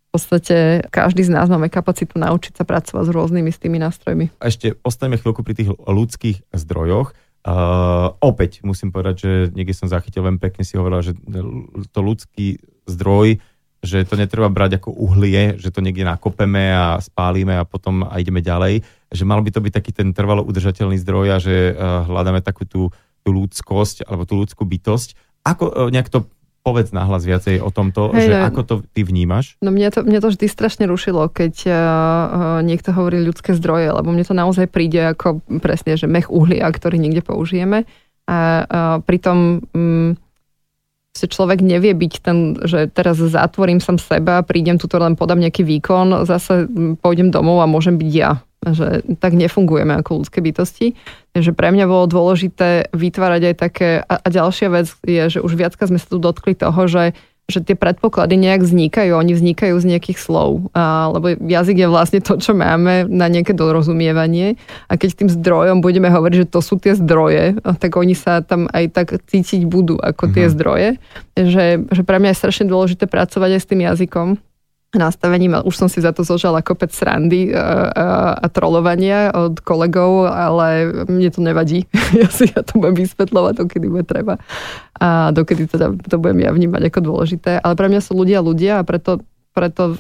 [0.10, 4.34] v podstate každý z nás máme kapacitu naučiť sa pracovať s rôznymi s tými nástrojmi.
[4.42, 7.14] A ešte ostaneme chvíľku pri tých ľudských zdrojoch.
[7.46, 11.14] Uh, opäť musím povedať, že niekde som zachytil veľmi pekne si hovorila, že
[11.94, 13.38] to ľudský zdroj,
[13.80, 18.18] že to netreba brať ako uhlie, že to niekde nakopeme a spálime a potom a
[18.18, 18.84] ideme ďalej.
[19.14, 22.66] Že mal by to byť taký ten trvalo udržateľný zdroj a že uh, hľadáme takú
[22.66, 22.90] tú,
[23.22, 25.16] tú ľudskosť alebo tú ľudskú bytosť.
[25.46, 26.26] Ako uh, nejak to
[26.62, 28.46] povedz nahlas viacej o tomto, Hej, že no.
[28.48, 29.56] ako to ty vnímaš?
[29.64, 31.76] No mne to, mne to vždy strašne rušilo, keď uh,
[32.62, 37.00] niekto hovorí ľudské zdroje, lebo mne to naozaj príde ako presne, že mech uhlia, ktorý
[37.00, 37.88] niekde použijeme.
[38.30, 38.66] A uh,
[39.02, 40.14] pritom um,
[41.16, 45.66] si človek nevie byť ten, že teraz zatvorím sam seba, prídem tuto len podám nejaký
[45.66, 48.40] výkon, zase mm, pôjdem domov a môžem byť ja.
[48.60, 51.00] Že tak nefungujeme ako ľudské bytosti.
[51.32, 53.90] Takže pre mňa bolo dôležité vytvárať aj také...
[54.04, 57.16] A, a ďalšia vec je, že už viacka sme sa tu dotkli toho, že
[57.50, 62.22] že tie predpoklady nejak vznikajú, oni vznikajú z nejakých slov, a, lebo jazyk je vlastne
[62.22, 64.54] to, čo máme na nejaké dorozumievanie
[64.86, 68.70] a keď tým zdrojom budeme hovoriť, že to sú tie zdroje, tak oni sa tam
[68.70, 70.54] aj tak cítiť budú ako tie Mhm.
[70.54, 70.90] zdroje,
[71.34, 74.38] že, že pre mňa je strašne dôležité pracovať aj s tým jazykom,
[74.90, 77.58] nastavením, a už som si za to zožala kopec srandy a,
[77.94, 78.06] a,
[78.42, 81.86] a trolovania od kolegov, ale mne to nevadí.
[82.10, 84.42] Ja si ja to budem vysvetľovať, dokedy bude treba
[85.00, 87.52] a dokedy teda to budem ja vnímať ako dôležité.
[87.64, 89.24] Ale pre mňa sú ľudia ľudia a preto,
[89.56, 89.96] preto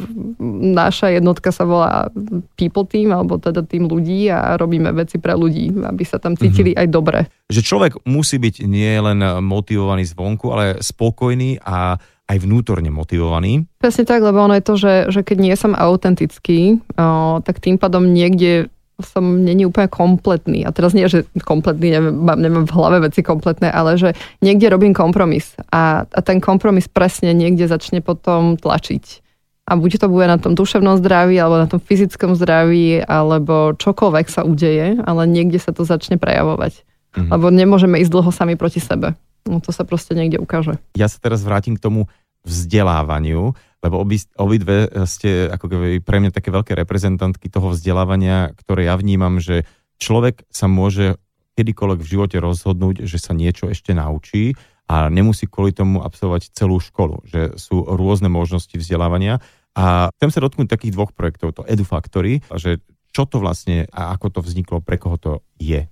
[0.73, 2.12] naša jednotka sa volá
[2.60, 6.75] people team, alebo teda tým ľudí a robíme veci pre ľudí, aby sa tam cítili
[6.75, 7.19] aj dobre.
[7.47, 11.95] Že človek musí byť nie len motivovaný zvonku, ale spokojný a
[12.29, 13.65] aj vnútorne motivovaný.
[13.81, 17.81] Presne tak, lebo ono je to, že, že keď nie som autentický, o, tak tým
[17.81, 18.69] pádom niekde
[19.01, 20.67] som není úplne kompletný.
[20.67, 24.13] A teraz nie, že kompletný, neviem, mám, nemám v hlave veci kompletné, ale že
[24.43, 25.55] niekde robím kompromis.
[25.71, 29.23] A, a ten kompromis presne niekde začne potom tlačiť.
[29.69, 34.25] A buď to bude na tom duševnom zdraví, alebo na tom fyzickom zdraví, alebo čokoľvek
[34.27, 36.88] sa udeje, ale niekde sa to začne prejavovať.
[37.25, 37.29] Mhm.
[37.36, 39.15] Lebo nemôžeme ísť dlho sami proti sebe.
[39.47, 40.77] No to sa proste niekde ukáže.
[40.95, 42.12] Ja sa teraz vrátim k tomu
[42.43, 48.88] vzdelávaniu, lebo obi, obidve ste ako keby pre mňa také veľké reprezentantky toho vzdelávania, ktoré
[48.88, 49.63] ja vnímam, že
[49.99, 51.19] človek sa môže
[51.60, 54.55] kedykoľvek v živote rozhodnúť, že sa niečo ešte naučí
[54.88, 59.43] a nemusí kvôli tomu absolvovať celú školu, že sú rôzne možnosti vzdelávania.
[59.75, 64.27] A chcem sa dotknúť takých dvoch projektov, to EduFactory, že čo to vlastne a ako
[64.29, 65.89] to vzniklo, pre koho to je.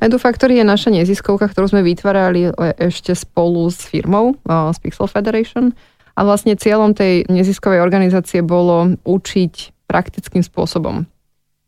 [0.00, 5.08] EduFactory je naša neziskovka, ktorú sme vytvárali e- ešte spolu s firmou, o, s Pixel
[5.08, 5.72] Federation.
[6.14, 11.10] A vlastne cieľom tej neziskovej organizácie bolo učiť praktickým spôsobom.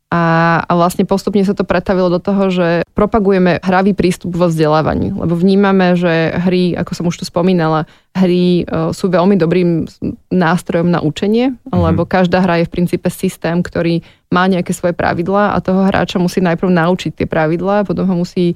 [0.07, 5.11] A, a vlastne postupne sa to pretavilo do toho, že propagujeme hravý prístup vo vzdelávaní,
[5.11, 7.83] lebo vnímame, že hry, ako som už tu spomínala,
[8.15, 9.83] hry e, sú veľmi dobrým
[10.31, 13.99] nástrojom na učenie, lebo každá hra je v princípe systém, ktorý
[14.31, 18.55] má nejaké svoje pravidlá a toho hráča musí najprv naučiť tie pravidlá, potom ho musí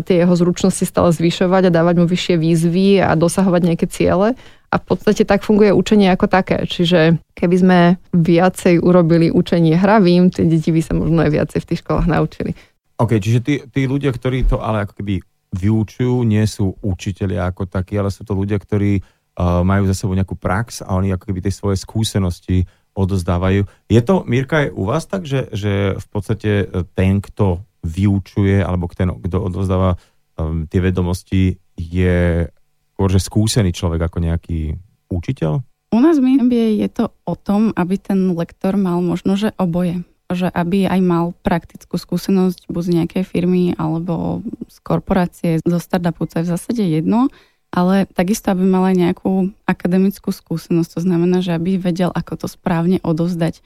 [0.00, 4.32] tie jeho zručnosti stále zvyšovať a dávať mu vyššie výzvy a dosahovať nejaké ciele.
[4.70, 6.66] A v podstate tak funguje učenie ako také.
[6.66, 7.78] Čiže keby sme
[8.12, 12.50] viacej urobili učenie hravým, tie deti by sa možno aj viacej v tých školách naučili.
[12.96, 15.20] OK, čiže tí, tí ľudia, ktorí to ale ako keby
[15.52, 20.16] vyučujú, nie sú učitelia ako takí, ale sú to ľudia, ktorí uh, majú za sebou
[20.16, 22.64] nejakú prax a oni ako keby tie svoje skúsenosti
[22.96, 23.68] odozdávajú.
[23.92, 26.50] Je to, Mirka, je u vás tak, že, že v podstate
[26.96, 30.00] ten, kto vyučuje, alebo ten, kto odozdáva
[30.40, 32.48] um, tie vedomosti, je
[32.96, 34.80] skôr, že skúsený človek ako nejaký
[35.12, 35.60] učiteľ?
[35.92, 40.00] U nás v MBA je to o tom, aby ten lektor mal možno, že oboje.
[40.32, 46.24] Že aby aj mal praktickú skúsenosť buď z nejakej firmy alebo z korporácie, zo startupu,
[46.24, 47.28] to je v zásade jedno,
[47.68, 50.96] ale takisto, aby mal aj nejakú akademickú skúsenosť.
[50.96, 53.60] To znamená, že aby vedel, ako to správne odovzdať.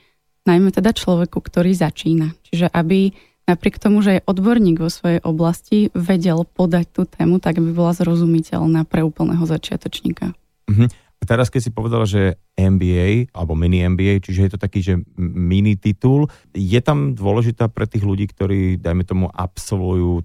[0.45, 2.35] Najmä teda človeku, ktorý začína.
[2.51, 3.15] Čiže aby
[3.51, 7.91] napriek tomu, že je odborník vo svojej oblasti, vedel podať tú tému tak, aby bola
[7.91, 10.31] zrozumiteľná pre úplného začiatočníka.
[10.71, 10.87] Uh-huh.
[11.21, 14.95] A teraz, keď si povedala, že MBA, alebo mini MBA, čiže je to taký, že
[15.21, 20.25] mini titul, je tam dôležitá pre tých ľudí, ktorí, dajme tomu, absolvujú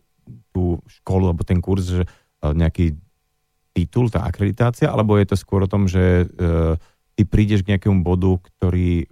[0.56, 2.10] tú školu alebo ten kurz, že e,
[2.56, 2.96] nejaký
[3.76, 6.80] titul, tá akreditácia, alebo je to skôr o tom, že uh,
[7.20, 9.04] ty prídeš k nejakému bodu, ktorý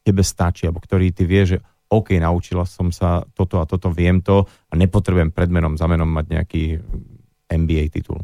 [0.00, 1.58] tebe stačí, alebo ktorý ty vieš, že
[1.94, 6.10] OK, naučila som sa toto a toto, viem to a nepotrebujem pred menom za menom
[6.10, 6.62] mať nejaký
[7.46, 8.18] MBA titul.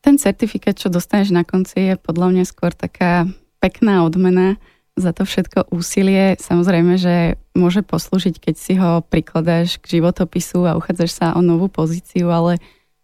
[0.00, 3.28] Ten certifikát, čo dostaneš na konci, je podľa mňa skôr taká
[3.62, 4.56] pekná odmena
[4.98, 6.34] za to všetko úsilie.
[6.40, 11.70] Samozrejme, že môže poslúžiť, keď si ho prikladáš k životopisu a uchádzaš sa o novú
[11.70, 12.58] pozíciu, ale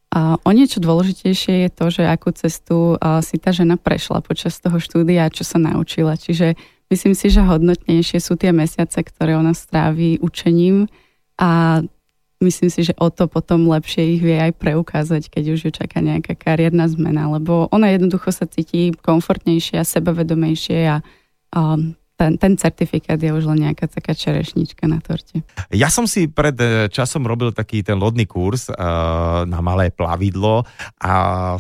[0.09, 4.81] a o niečo dôležitejšie je to, že akú cestu si tá žena prešla počas toho
[4.81, 6.17] štúdia čo sa naučila.
[6.17, 6.57] Čiže
[6.89, 10.89] Myslím si, že hodnotnejšie sú tie mesiace, ktoré ona stráví učením
[11.37, 11.81] a
[12.41, 16.01] myslím si, že o to potom lepšie ich vie aj preukázať, keď už ju čaká
[16.01, 20.97] nejaká kariérna zmena, lebo ona jednoducho sa cíti komfortnejšie a sebavedomejšie a,
[21.53, 21.61] a
[22.19, 25.47] ten, ten certifikát je už len nejaká taká čerešnička na torte.
[25.71, 30.67] Ja som si pred e, časom robil taký ten lodný kurz uh, na malé plavidlo
[30.99, 31.13] a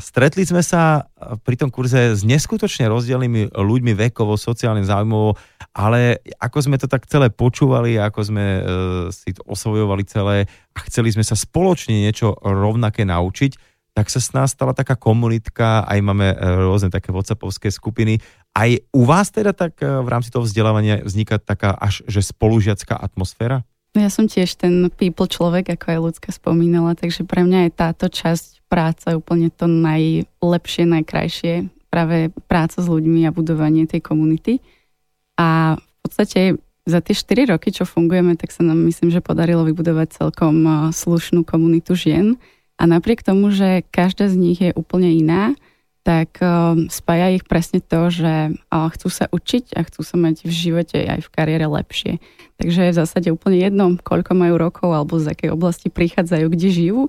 [0.02, 5.38] stretli sme sa e, pri tom kurze s neskutočne rozdielnymi ľuďmi vekovo, sociálne záujmovo,
[5.70, 8.62] ale ako sme to tak celé počúvali, ako sme uh,
[9.14, 14.30] si to osvojovali celé a chceli sme sa spoločne niečo rovnaké naučiť, tak sa s
[14.30, 18.22] nás stala taká komunitka, aj máme rôzne také whatsappovské skupiny
[18.58, 22.98] aj u vás teda tak e, v rámci toho vzdelávania vzniká taká až že spolužiacká
[22.98, 23.62] atmosféra?
[23.94, 27.72] No ja som tiež ten people človek, ako aj ľudská spomínala, takže pre mňa je
[27.72, 34.60] táto časť práce úplne to najlepšie, najkrajšie, práve práca s ľuďmi a budovanie tej komunity.
[35.40, 39.64] A v podstate za tie 4 roky, čo fungujeme, tak sa nám myslím, že podarilo
[39.64, 42.36] vybudovať celkom e, slušnú komunitu žien.
[42.78, 45.58] A napriek tomu, že každá z nich je úplne iná,
[46.08, 50.48] tak um, spája ich presne to, že uh, chcú sa učiť a chcú sa mať
[50.48, 52.16] v živote aj v kariére lepšie.
[52.56, 56.68] Takže je v zásade úplne jedno, koľko majú rokov alebo z akej oblasti prichádzajú, kde
[56.72, 57.00] žijú.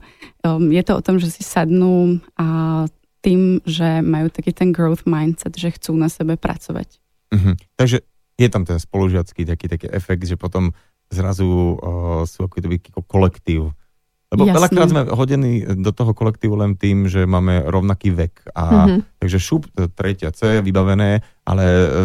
[0.43, 2.91] Um, je to o tom, že si sadnú a
[3.23, 6.99] tým, že majú taký ten growth mindset, že chcú na sebe pracovať.
[7.31, 7.55] Uh-huh.
[7.79, 8.03] Takže
[8.35, 10.75] je tam ten spolužiacký taký, taký efekt, že potom
[11.07, 13.71] zrazu uh, sú ako kolektív
[14.29, 14.57] lebo Jasne.
[14.61, 18.53] veľakrát sme hodení do toho kolektívu len tým, že máme rovnaký vek.
[18.53, 18.99] A mm-hmm.
[19.17, 19.65] takže šup,
[19.97, 21.63] tretia C, vybavené, ale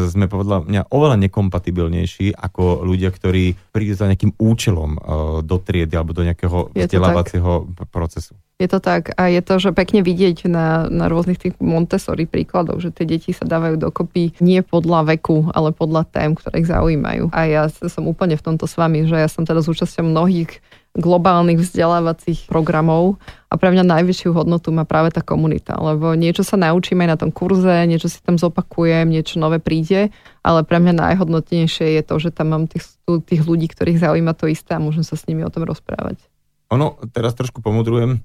[0.09, 5.01] sme podľa mňa oveľa nekompatibilnejší ako ľudia, ktorí prídu za nejakým účelom uh,
[5.45, 8.33] do triedy alebo do nejakého vzdelávacieho procesu.
[8.57, 12.79] Je to tak a je to, že pekne vidieť na, na rôznych tých Montessori príkladoch,
[12.79, 17.35] že tie deti sa dávajú dokopy nie podľa veku, ale podľa tém, ktoré ich zaujímajú.
[17.35, 20.63] A ja som úplne v tomto s vami, že ja som teda zúčastňom mnohých
[20.95, 23.19] globálnych vzdelávacích programov
[23.51, 27.35] a pre mňa najvyššiu hodnotu má práve tá komunita, lebo niečo sa naučíme na tom
[27.35, 30.15] kurze, niečo si tam zopakujem, niečo nové príde,
[30.47, 32.87] ale pre mňa najhodnotnejšie je to, že tam mám tých,
[33.27, 36.23] tých ľudí, ktorých zaujíma to isté a môžem sa s nimi o tom rozprávať.
[36.71, 38.23] Ono, teraz trošku pomudrujem,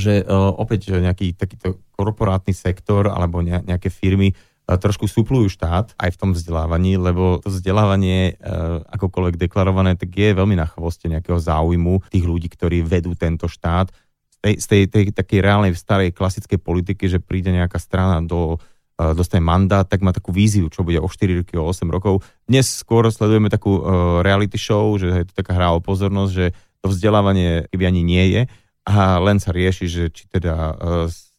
[0.00, 4.32] že uh, opäť nejaký takýto korporátny sektor alebo nejaké firmy
[4.64, 8.48] trošku súplujú štát aj v tom vzdelávaní, lebo to vzdelávanie, e,
[8.88, 13.92] akokoľvek deklarované, tak je veľmi na chvoste nejakého záujmu tých ľudí, ktorí vedú tento štát.
[13.92, 18.56] Z tej, z tej, tej takej reálnej starej klasickej politiky, že príde nejaká strana do
[18.96, 22.24] e, dostane mandát, tak má takú víziu, čo bude o 4 roky, o 8 rokov.
[22.48, 26.46] Dnes skôr sledujeme takú uh, reality show, že je to taká hra o pozornosť, že
[26.80, 28.42] to vzdelávanie keby ani nie je
[28.84, 30.76] a len sa rieši, že či teda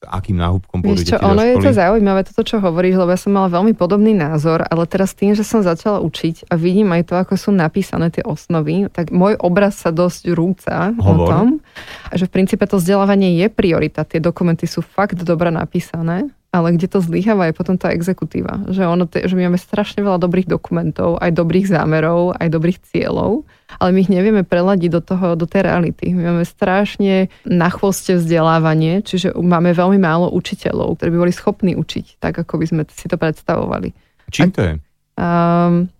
[0.07, 3.49] akým náhubkom pôjdu deti ono je to zaujímavé, toto, čo hovoríš, lebo ja som mala
[3.49, 7.33] veľmi podobný názor, ale teraz tým, že som začala učiť a vidím aj to, ako
[7.35, 11.03] sú napísané tie osnovy, tak môj obraz sa dosť rúca Hovor.
[11.03, 11.47] o tom,
[12.13, 14.07] že v princípe to vzdelávanie je priorita.
[14.07, 18.63] Tie dokumenty sú fakt dobre napísané ale kde to zlyháva je potom tá exekutíva.
[18.71, 23.43] Že, ono, že my máme strašne veľa dobrých dokumentov, aj dobrých zámerov, aj dobrých cieľov,
[23.75, 26.15] ale my ich nevieme preladiť do, toho, do tej reality.
[26.15, 31.75] My máme strašne na chvoste vzdelávanie, čiže máme veľmi málo učiteľov, ktorí by boli schopní
[31.75, 33.91] učiť, tak ako by sme si to predstavovali.
[34.31, 34.73] Čím to je?
[35.19, 35.91] Um,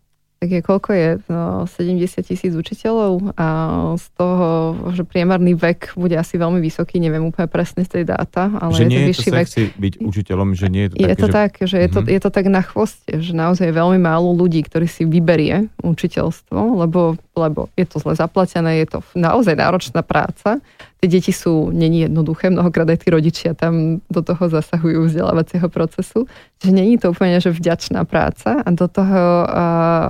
[0.45, 1.09] tak je koľko je?
[1.25, 3.47] No, 70 tisíc učiteľov a
[3.95, 4.47] z toho,
[4.91, 8.83] že priemerný vek bude asi veľmi vysoký, neviem úplne presne z tej dáta, ale že
[8.83, 9.47] je nie to je vyšší to vek.
[9.75, 11.33] byť učiteľom, že nie je to Je také, to že...
[11.33, 12.07] tak, že je to, Mhm.
[12.07, 16.59] je to tak na chvoste, že naozaj je veľmi málo ľudí, ktorí si vyberie učiteľstvo,
[16.77, 20.63] lebo, lebo je to zle zaplatené, je to naozaj náročná práca.
[21.03, 26.25] Tie deti sú, není jednoduché, mnohokrát aj tí rodičia tam do toho zasahujú vzdelávacieho procesu.
[26.63, 29.23] Čiže není to úplne, že vďačná práca a do toho,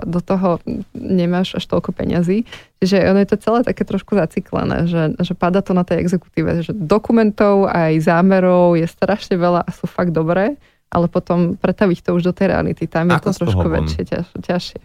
[0.06, 0.62] do toho
[0.94, 2.46] nemáš až toľko peňazí.
[2.80, 6.62] Čiže ono je to celé také trošku zaciklené, že, že pada to na tej exekutíve,
[6.62, 10.54] že dokumentov aj zámerov je strašne veľa a sú fakt dobré,
[10.96, 14.26] ale potom pretaviť to už do tej reality, tam je Ako to trošku väčšie, ťaž,
[14.40, 14.80] ťažšie.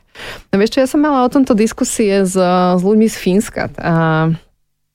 [0.51, 4.27] No vieš čo, ja som mala o tomto diskusie s, s ľuďmi z Fínska a,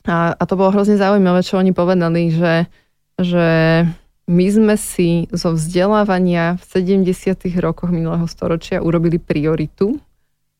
[0.03, 2.67] a, a to bolo hrozne zaujímavé, čo oni povedali, že,
[3.15, 3.47] že
[4.27, 6.63] my sme si zo vzdelávania v
[7.07, 7.47] 70.
[7.63, 10.01] rokoch minulého storočia urobili prioritu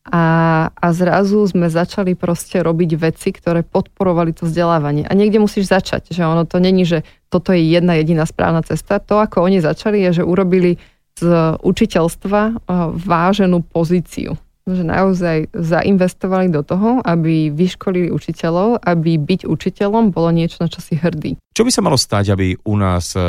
[0.06, 0.24] a,
[0.70, 5.02] a zrazu sme začali proste robiť veci, ktoré podporovali to vzdelávanie.
[5.02, 9.02] A niekde musíš začať, že ono to není, že toto je jedna jediná správna cesta.
[9.02, 10.78] To, ako oni začali, je, že urobili
[11.16, 12.56] z učiteľstva eh,
[12.92, 14.36] váženú pozíciu.
[14.66, 20.82] Že naozaj zainvestovali do toho, aby vyškolili učiteľov, aby byť učiteľom bolo niečo, na čo
[20.82, 21.38] si hrdý.
[21.54, 23.22] Čo by sa malo stať, aby u nás e,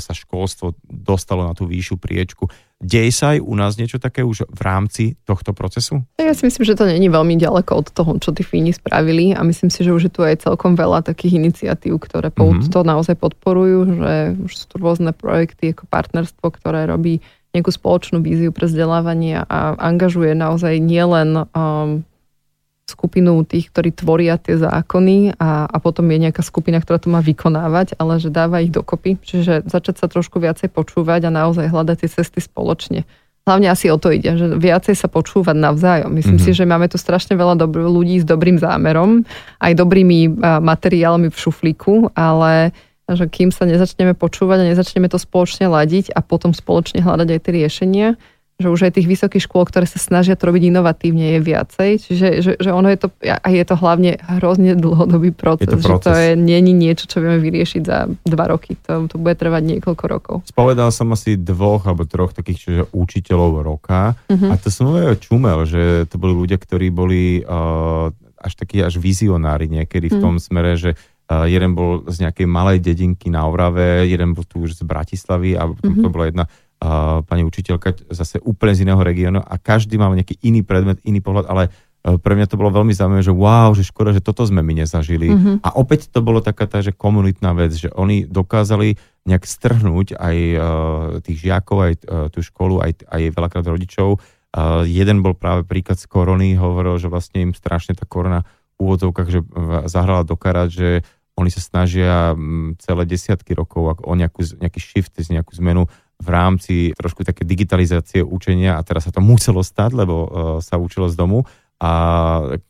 [0.00, 2.48] sa školstvo dostalo na tú výššiu priečku?
[2.78, 6.06] Deje sa aj u nás niečo také už v rámci tohto procesu?
[6.14, 9.42] Ja si myslím, že to není veľmi ďaleko od toho, čo tí Fíni spravili a
[9.42, 12.38] myslím si, že už je tu aj celkom veľa takých iniciatív, ktoré Mhm.
[12.38, 12.70] mm-hmm.
[12.70, 14.12] to naozaj podporujú, že
[14.46, 17.18] už sú tu rôzne projekty ako partnerstvo, ktoré robí
[17.50, 22.06] nejakú spoločnú víziu pre vzdelávanie a angažuje naozaj nielen um,
[22.88, 27.20] skupinu tých, ktorí tvoria tie zákony a, a potom je nejaká skupina, ktorá to má
[27.20, 29.20] vykonávať, ale že dáva ich dokopy.
[29.20, 33.04] Čiže začať sa trošku viacej počúvať a naozaj hľadať tie cesty spoločne.
[33.48, 36.12] Hlavne asi o to ide, že viacej sa počúvať navzájom.
[36.12, 36.44] Myslím Mhm.
[36.44, 36.52] mm-hmm.
[36.52, 39.24] si, že máme tu strašne veľa dobr- ľudí s dobrým zámerom,
[39.60, 42.76] aj dobrými a, materiálmi v šuflíku, ale
[43.08, 47.40] že kým sa nezačneme počúvať a nezačneme to spoločne ladiť a potom spoločne hľadať aj
[47.40, 48.08] tie riešenia,
[48.58, 51.90] že už aj tých vysokých škôl, ktoré sa snažia to robiť inovatívne, je viacej.
[52.02, 55.62] Čiže že, že ono je to, a je to hlavne hrozne dlhodobý proces.
[55.62, 56.18] Je to Že to proces.
[56.18, 58.74] je, není niečo, čo vieme vyriešiť za dva roky.
[58.82, 60.36] To, to bude trvať niekoľko rokov.
[60.44, 64.50] Spovedal som asi dvoch alebo troch takých čiže učiteľov roka Mhm.
[64.50, 68.98] a to som veľmi čumel, že to boli ľudia, ktorí boli uh, až takí až
[68.98, 70.20] vizionári niekedy v Mhm.
[70.20, 70.98] tom smere, že
[71.30, 75.54] uh, jeden bol z nejakej malej dedinky na Orave, jeden bol tu už z Bratislavy
[75.54, 76.02] a potom Mhm.
[76.02, 76.44] to bola jedna
[77.26, 81.50] pani učiteľka zase úplne z iného regiónu a každý mal nejaký iný predmet, iný pohľad,
[81.50, 84.62] ale uh, pre mňa to bolo veľmi zaujímavé, že wow, že škoda, že toto sme
[84.62, 85.28] my nezažili.
[85.34, 85.52] Mhm.
[85.66, 88.94] A opäť to bolo taká tá, že komunitná vec, že oni dokázali
[89.26, 90.62] nejak strhnúť aj uh,
[91.20, 94.22] tých žiakov, aj uh, tú školu, aj, aj veľakrát rodičov.
[94.48, 98.46] Uh, jeden bol práve príklad z korony, hovoril, že vlastne im strašne tá korona
[98.78, 99.40] v úvodzovkách, že
[99.90, 101.02] zahrala do karát, že
[101.34, 102.34] oni sa snažia
[102.82, 105.86] celé desiatky rokov o nejakú, nejaký shift, nejakú zmenu
[106.18, 110.28] v rámci trošku také digitalizácie učenia a teraz sa to muselo stať, lebo uh,
[110.58, 111.46] sa učilo z domu
[111.78, 111.90] a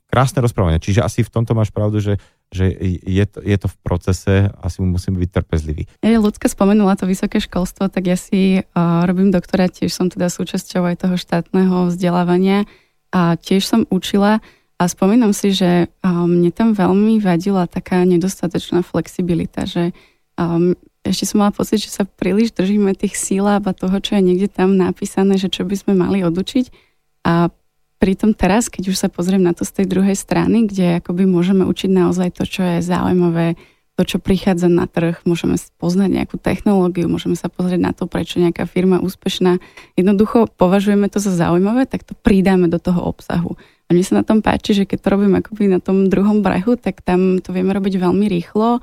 [0.09, 0.81] krásne rozprávanie.
[0.81, 2.21] Čiže asi v tomto máš pravdu, že,
[2.53, 2.69] že
[3.05, 5.89] je, to, je to v procese, asi musíme byť trpezliví.
[6.05, 10.29] Ja, ľudská spomenula to vysoké školstvo, tak ja si uh, robím doktorát, tiež som teda
[10.29, 12.69] súčasťou aj toho štátneho vzdelávania
[13.09, 14.45] a tiež som učila
[14.77, 19.97] a spomínam si, že uh, mne tam veľmi vadila taká nedostatočná flexibilita, že
[20.37, 24.23] um, ešte som mala pocit, že sa príliš držíme tých síláb a toho, čo je
[24.23, 26.89] niekde tam napísané, že čo by sme mali odučiť
[27.27, 27.53] a
[27.99, 31.67] pritom teraz, keď už sa pozriem na to z tej druhej strany, kde akoby môžeme
[31.67, 33.59] učiť naozaj to, čo je zaujímavé,
[33.99, 38.39] to, čo prichádza na trh, môžeme poznať nejakú technológiu, môžeme sa pozrieť na to, prečo
[38.39, 39.59] nejaká firma úspešná.
[39.99, 43.59] Jednoducho považujeme to za zaujímavé, tak to pridáme do toho obsahu.
[43.91, 46.79] A mne sa na tom páči, že keď to robím akoby na tom druhom brehu,
[46.79, 48.79] tak tam to vieme robiť veľmi rýchlo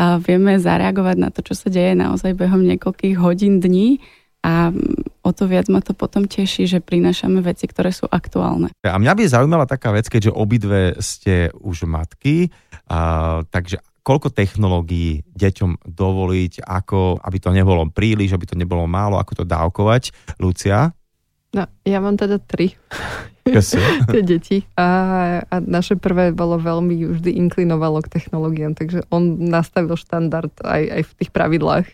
[0.00, 4.00] a vieme zareagovať na to, čo sa deje naozaj behom niekoľkých hodín, dní
[4.40, 4.72] a
[5.20, 8.72] o to viac ma to potom teší, že prinášame veci, ktoré sú aktuálne.
[8.80, 12.48] A mňa by zaujímala taká vec, keďže obidve ste už matky,
[12.88, 19.20] a, takže koľko technológií deťom dovoliť, ako, aby to nebolo príliš, aby to nebolo málo,
[19.20, 20.16] ako to dávkovať.
[20.40, 20.96] Lucia?
[21.50, 22.78] No, ja mám teda tri
[24.14, 24.86] tie deti a,
[25.42, 31.02] a naše prvé bolo veľmi vždy inklinovalo k technológiám, takže on nastavil štandard aj, aj
[31.10, 31.86] v tých pravidlách,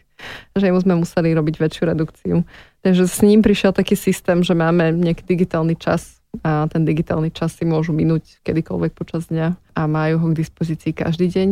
[0.53, 2.37] že mu sme museli robiť väčšiu redukciu.
[2.85, 7.57] Takže s ním prišiel taký systém, že máme nejaký digitálny čas a ten digitálny čas
[7.57, 11.49] si môžu minúť kedykoľvek počas dňa a majú ho k dispozícii každý deň.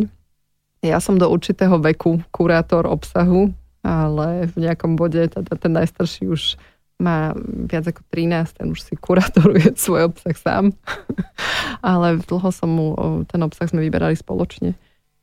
[0.84, 3.48] Ja som do určitého veku kurátor obsahu,
[3.80, 6.60] ale v nejakom bode teda ten najstarší už
[6.98, 7.34] má
[7.66, 10.64] viac ako 13, ten už si kuratoruje svoj obsah sám.
[11.82, 12.86] Ale dlho som mu,
[13.26, 14.78] ten obsah sme vyberali spoločne.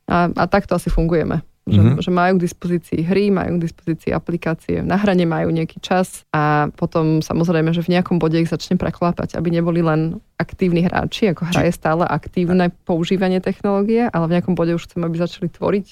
[0.06, 1.40] A, a takto asi fungujeme.
[1.62, 2.02] Že, mm-hmm.
[2.02, 6.66] že majú k dispozícii hry, majú k dispozícii aplikácie, na hrane majú nejaký čas a
[6.74, 11.54] potom samozrejme, že v nejakom bode ich začne preklápať, aby neboli len aktívni hráči, ako
[11.54, 15.86] hra je stále aktívne používanie technológie, ale v nejakom bode už chceme, aby začali tvoriť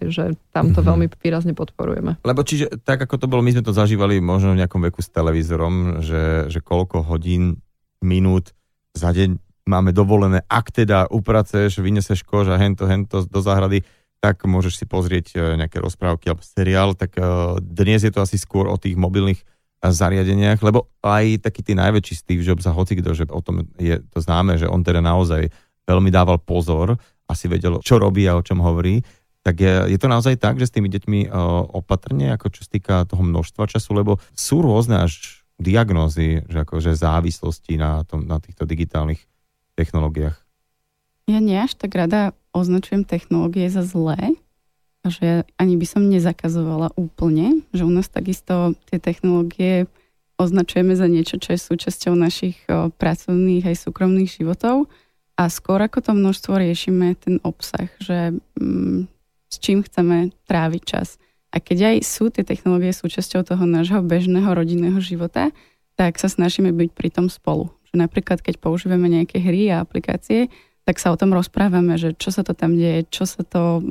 [0.00, 0.88] že tam to mm-hmm.
[0.88, 2.22] veľmi výrazne podporujeme.
[2.24, 5.12] Lebo čiže tak, ako to bolo, my sme to zažívali možno v nejakom veku s
[5.12, 7.60] televízorom, že, že koľko hodín,
[8.02, 8.50] minút
[8.92, 13.86] za deň máme dovolené, ak teda upraceš, vyneseš kož a hento, hento do záhrady,
[14.22, 17.22] tak môžeš si pozrieť e, nejaké rozprávky alebo seriál, tak e,
[17.58, 19.44] dnes je to asi skôr o tých mobilných e,
[19.86, 24.18] zariadeniach, lebo aj taký tí najväčší Steve Jobs a hocikto, že o tom je to
[24.22, 25.50] známe, že on teda naozaj
[25.86, 26.94] veľmi dával pozor,
[27.26, 29.02] asi vedel, čo robí a o čom hovorí,
[29.42, 31.34] tak je, je to naozaj tak, že s tými deťmi
[31.74, 36.94] opatrne, ako čo sa týka toho množstva času, lebo sú rôzne až diagnózy, že akože
[36.94, 39.22] závislosti na, tom, na týchto digitálnych
[39.74, 40.38] technológiách.
[41.26, 44.38] Ja nie až tak rada označujem technológie za zlé,
[45.02, 49.90] a že ani by som nezakazovala úplne, že u nás takisto tie technológie
[50.38, 54.86] označujeme za niečo, čo je súčasťou našich pracovných aj súkromných životov
[55.34, 59.10] a skôr ako to množstvo riešime ten obsah, že mm,
[59.52, 61.20] s čím chceme tráviť čas.
[61.52, 65.52] A keď aj sú tie technológie súčasťou toho nášho bežného rodinného života,
[66.00, 67.68] tak sa snažíme byť pri tom spolu.
[67.92, 70.48] Že napríklad, keď používame nejaké hry a aplikácie,
[70.88, 73.84] tak sa o tom rozprávame, že čo sa to tam deje, čo sa to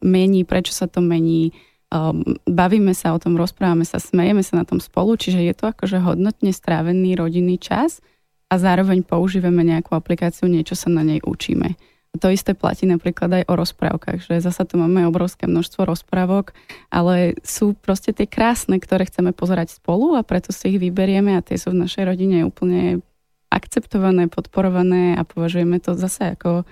[0.00, 1.52] mení, prečo sa to mení,
[1.92, 5.74] um, bavíme sa o tom, rozprávame sa, smejeme sa na tom spolu, čiže je to
[5.74, 8.00] akože hodnotne strávený rodinný čas
[8.48, 11.76] a zároveň používame nejakú aplikáciu, niečo sa na nej učíme.
[12.16, 16.56] To isté platí napríklad aj o rozprávkach, že zasa tu máme obrovské množstvo rozprávok,
[16.88, 21.44] ale sú proste tie krásne, ktoré chceme pozerať spolu a preto si ich vyberieme a
[21.44, 23.04] tie sú v našej rodine úplne
[23.52, 26.64] akceptované, podporované a považujeme to zase ako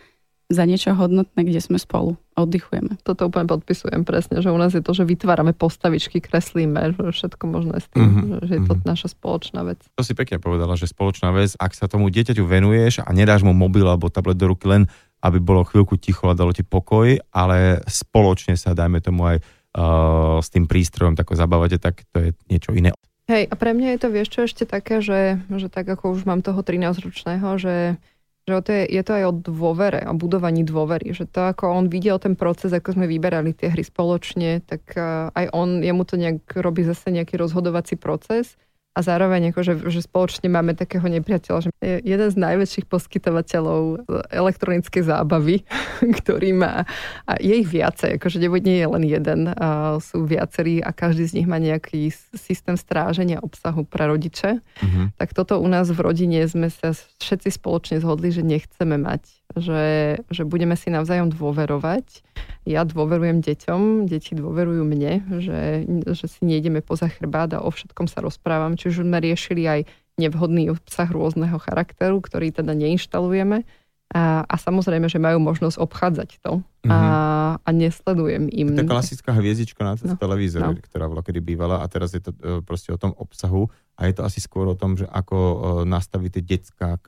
[0.47, 3.03] za niečo hodnotné, kde sme spolu oddychujeme.
[3.03, 7.45] Toto úplne podpisujem presne, že u nás je to, že vytvárame postavičky, kreslíme, že všetko
[7.51, 8.47] možné s tým, mm-hmm.
[8.47, 8.87] že je to mm-hmm.
[8.87, 9.82] naša spoločná vec.
[9.99, 13.57] To si pekne povedala, že spoločná vec, ak sa tomu dieťaťu venuješ a nedáš mu
[13.57, 14.87] mobil alebo tablet do ruky len,
[15.27, 20.39] aby bolo chvíľku ticho a dalo ti pokoj, ale spoločne sa, dajme tomu aj uh,
[20.39, 22.95] s tým prístrojom tako zabávate, tak to je niečo iné.
[23.27, 26.22] Hej, a pre mňa je to, vieš čo, ešte také, že, že tak ako už
[26.31, 27.99] mám toho 13-ročného, že,
[28.47, 31.91] že to je, je to aj o dôvere, o budovaní dôvery, že to ako on
[31.91, 34.95] videl ten proces, ako sme vyberali tie hry spoločne, tak
[35.35, 38.55] aj on, jemu to nejak robí zase nejaký rozhodovací proces
[38.97, 45.05] a zároveň akože, že spoločne máme takého nepriateľa, že je jeden z najväčších poskytovateľov elektronickej
[45.05, 45.68] zábavy,
[46.24, 46.88] ktorý má,
[47.28, 51.34] a je ich viacej, akože nie je len jeden, a sú viacerí a každý z
[51.36, 54.64] nich má nejaký systém stráženia obsahu pre rodiče.
[54.64, 55.12] Uh-huh.
[55.20, 60.18] Tak toto u nás v rodine sme sa všetci spoločne zhodli, že nechceme mať že,
[60.26, 62.26] že budeme si navzájom dôverovať.
[62.66, 68.11] Ja dôverujem deťom, deti dôverujú mne, že, že si nejdeme poza chrbát a o všetkom
[68.11, 68.74] sa rozprávam.
[68.74, 69.80] Čiže sme riešili aj
[70.18, 73.62] nevhodný obsah rôzneho charakteru, ktorý teda neinštalujeme.
[74.07, 76.90] A, a samozrejme, že majú možnosť obchádzať to mm-hmm.
[76.94, 77.57] a, mhm.
[77.59, 78.78] a nesledujem im.
[78.78, 80.78] Tá klasická hviezdička na no, televízore, no.
[80.78, 83.66] ktorá bola kedy bývala a teraz je to e, proste o tom obsahu
[83.99, 85.57] a je to asi skôr o tom, že ako e,
[85.90, 87.01] nastaviť tie decka e,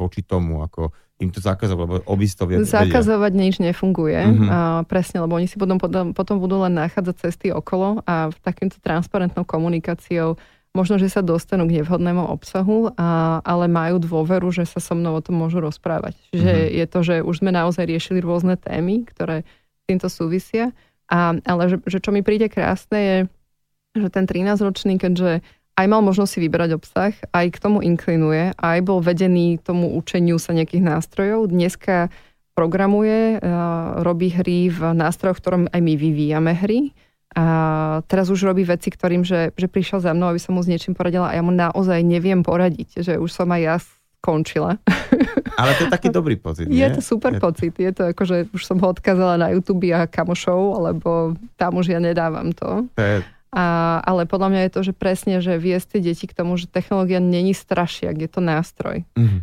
[0.00, 0.88] voči tomu, ako
[1.18, 3.42] im to zakazovať, lebo obisto vie, Zakazovať vedia.
[3.42, 4.48] nič nefunguje, mm-hmm.
[4.48, 5.76] a presne, lebo oni si potom,
[6.14, 10.38] potom, budú len nachádzať cesty okolo a takýmto transparentnou komunikáciou
[10.76, 15.18] možno, že sa dostanú k nevhodnému obsahu, a, ale majú dôveru, že sa so mnou
[15.18, 16.14] o tom môžu rozprávať.
[16.30, 16.74] Čiže mm-hmm.
[16.78, 20.70] je to, že už sme naozaj riešili rôzne témy, ktoré s týmto súvisia,
[21.10, 23.16] a, ale že, že čo mi príde krásne je,
[23.96, 25.42] že ten 13-ročný, keďže
[25.78, 30.42] aj mal možnosť si vybrať obsah, aj k tomu inklinuje, aj bol vedený tomu učeniu
[30.42, 31.54] sa nejakých nástrojov.
[31.54, 32.10] Dneska
[32.58, 33.38] programuje,
[34.02, 36.90] robí hry v nástrojoch, ktorom aj my vyvíjame hry.
[37.38, 37.44] A
[38.10, 40.98] teraz už robí veci, ktorým, že, že prišiel za mnou, aby som mu s niečím
[40.98, 44.82] poradila a ja mu naozaj neviem poradiť, že už som aj ja skončila.
[45.60, 46.82] Ale to je taký dobrý pocit, nie?
[46.82, 47.38] Je to super je...
[47.38, 47.74] pocit.
[47.78, 51.94] Je to ako, že už som ho odkázala na YouTube a kamošov, lebo tam už
[51.94, 52.90] ja nedávam to.
[52.98, 56.36] To je a, ale podľa mňa je to, že presne, že viesť tie deti k
[56.36, 59.08] tomu, že technológia není strašiak, je to nástroj.
[59.16, 59.40] Mm-hmm.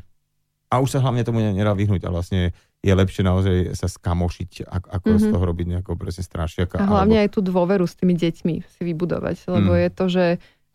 [0.69, 2.53] A už sa hlavne tomu nedá vyhnúť a vlastne
[2.85, 5.23] je lepšie naozaj sa skamošiť, ako, mm-hmm.
[5.25, 6.77] z toho robiť nejakého presne strašiaka.
[6.77, 7.25] A hlavne alebo...
[7.25, 9.79] aj tú dôveru s tými deťmi si vybudovať, lebo mm.
[9.81, 10.27] je to, že,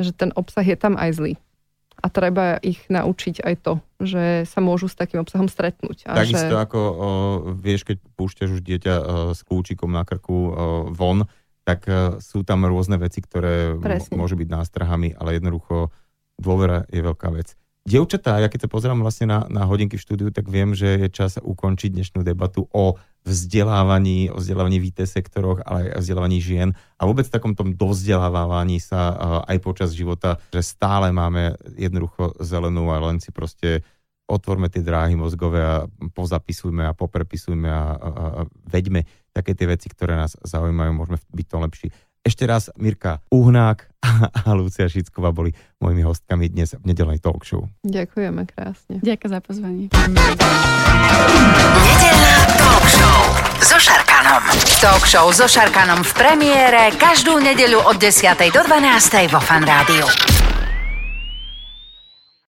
[0.02, 1.34] že ten obsah je tam aj zlý.
[2.00, 6.08] A treba ich naučiť aj to, že sa môžu s takým obsahom stretnúť.
[6.08, 6.64] A Takisto že...
[6.64, 6.94] ako o,
[7.60, 9.02] vieš, keď púšťaš už dieťa o,
[9.36, 10.48] s kľúčikom na krku o,
[10.96, 11.28] von,
[11.64, 15.92] tak uh, sú tam rôzne veci, ktoré m- môžu byť nástrahami, ale jednoducho
[16.40, 17.54] dôvera je veľká vec.
[17.88, 21.08] Dievčatá, ja keď sa pozerám vlastne na, na hodinky v štúdiu, tak viem, že je
[21.08, 26.38] čas ukončiť dnešnú debatu o vzdelávaní, o vzdelávaní v IT sektoroch, ale aj o vzdelávaní
[26.44, 26.68] žien
[27.00, 32.92] a vôbec v takom tom dovzdelávaní sa aj počas života, že stále máme jednoducho zelenú
[32.92, 33.84] a len si proste
[34.30, 39.02] otvorme tie dráhy mozgové a pozapisujme a poprepisujme a, a, a veďme
[39.34, 41.88] také tie veci, ktoré nás zaujímajú, môžeme byť to lepší.
[42.20, 43.88] Ešte raz Mirka Uhnák
[44.44, 47.64] a Lucia Šicková boli mojimi hostkami dnes v nedelnej talk show.
[47.80, 49.00] Ďakujeme krásne.
[49.00, 49.84] Ďakujem za pozvanie.
[51.88, 53.20] Nedelná talk show
[53.64, 54.42] so Šarkanom.
[54.84, 58.36] Talk show so Šarkanom v premiére každú nedeľu od 10.
[58.52, 59.32] do 12.
[59.32, 60.39] vo Fan Rádiu.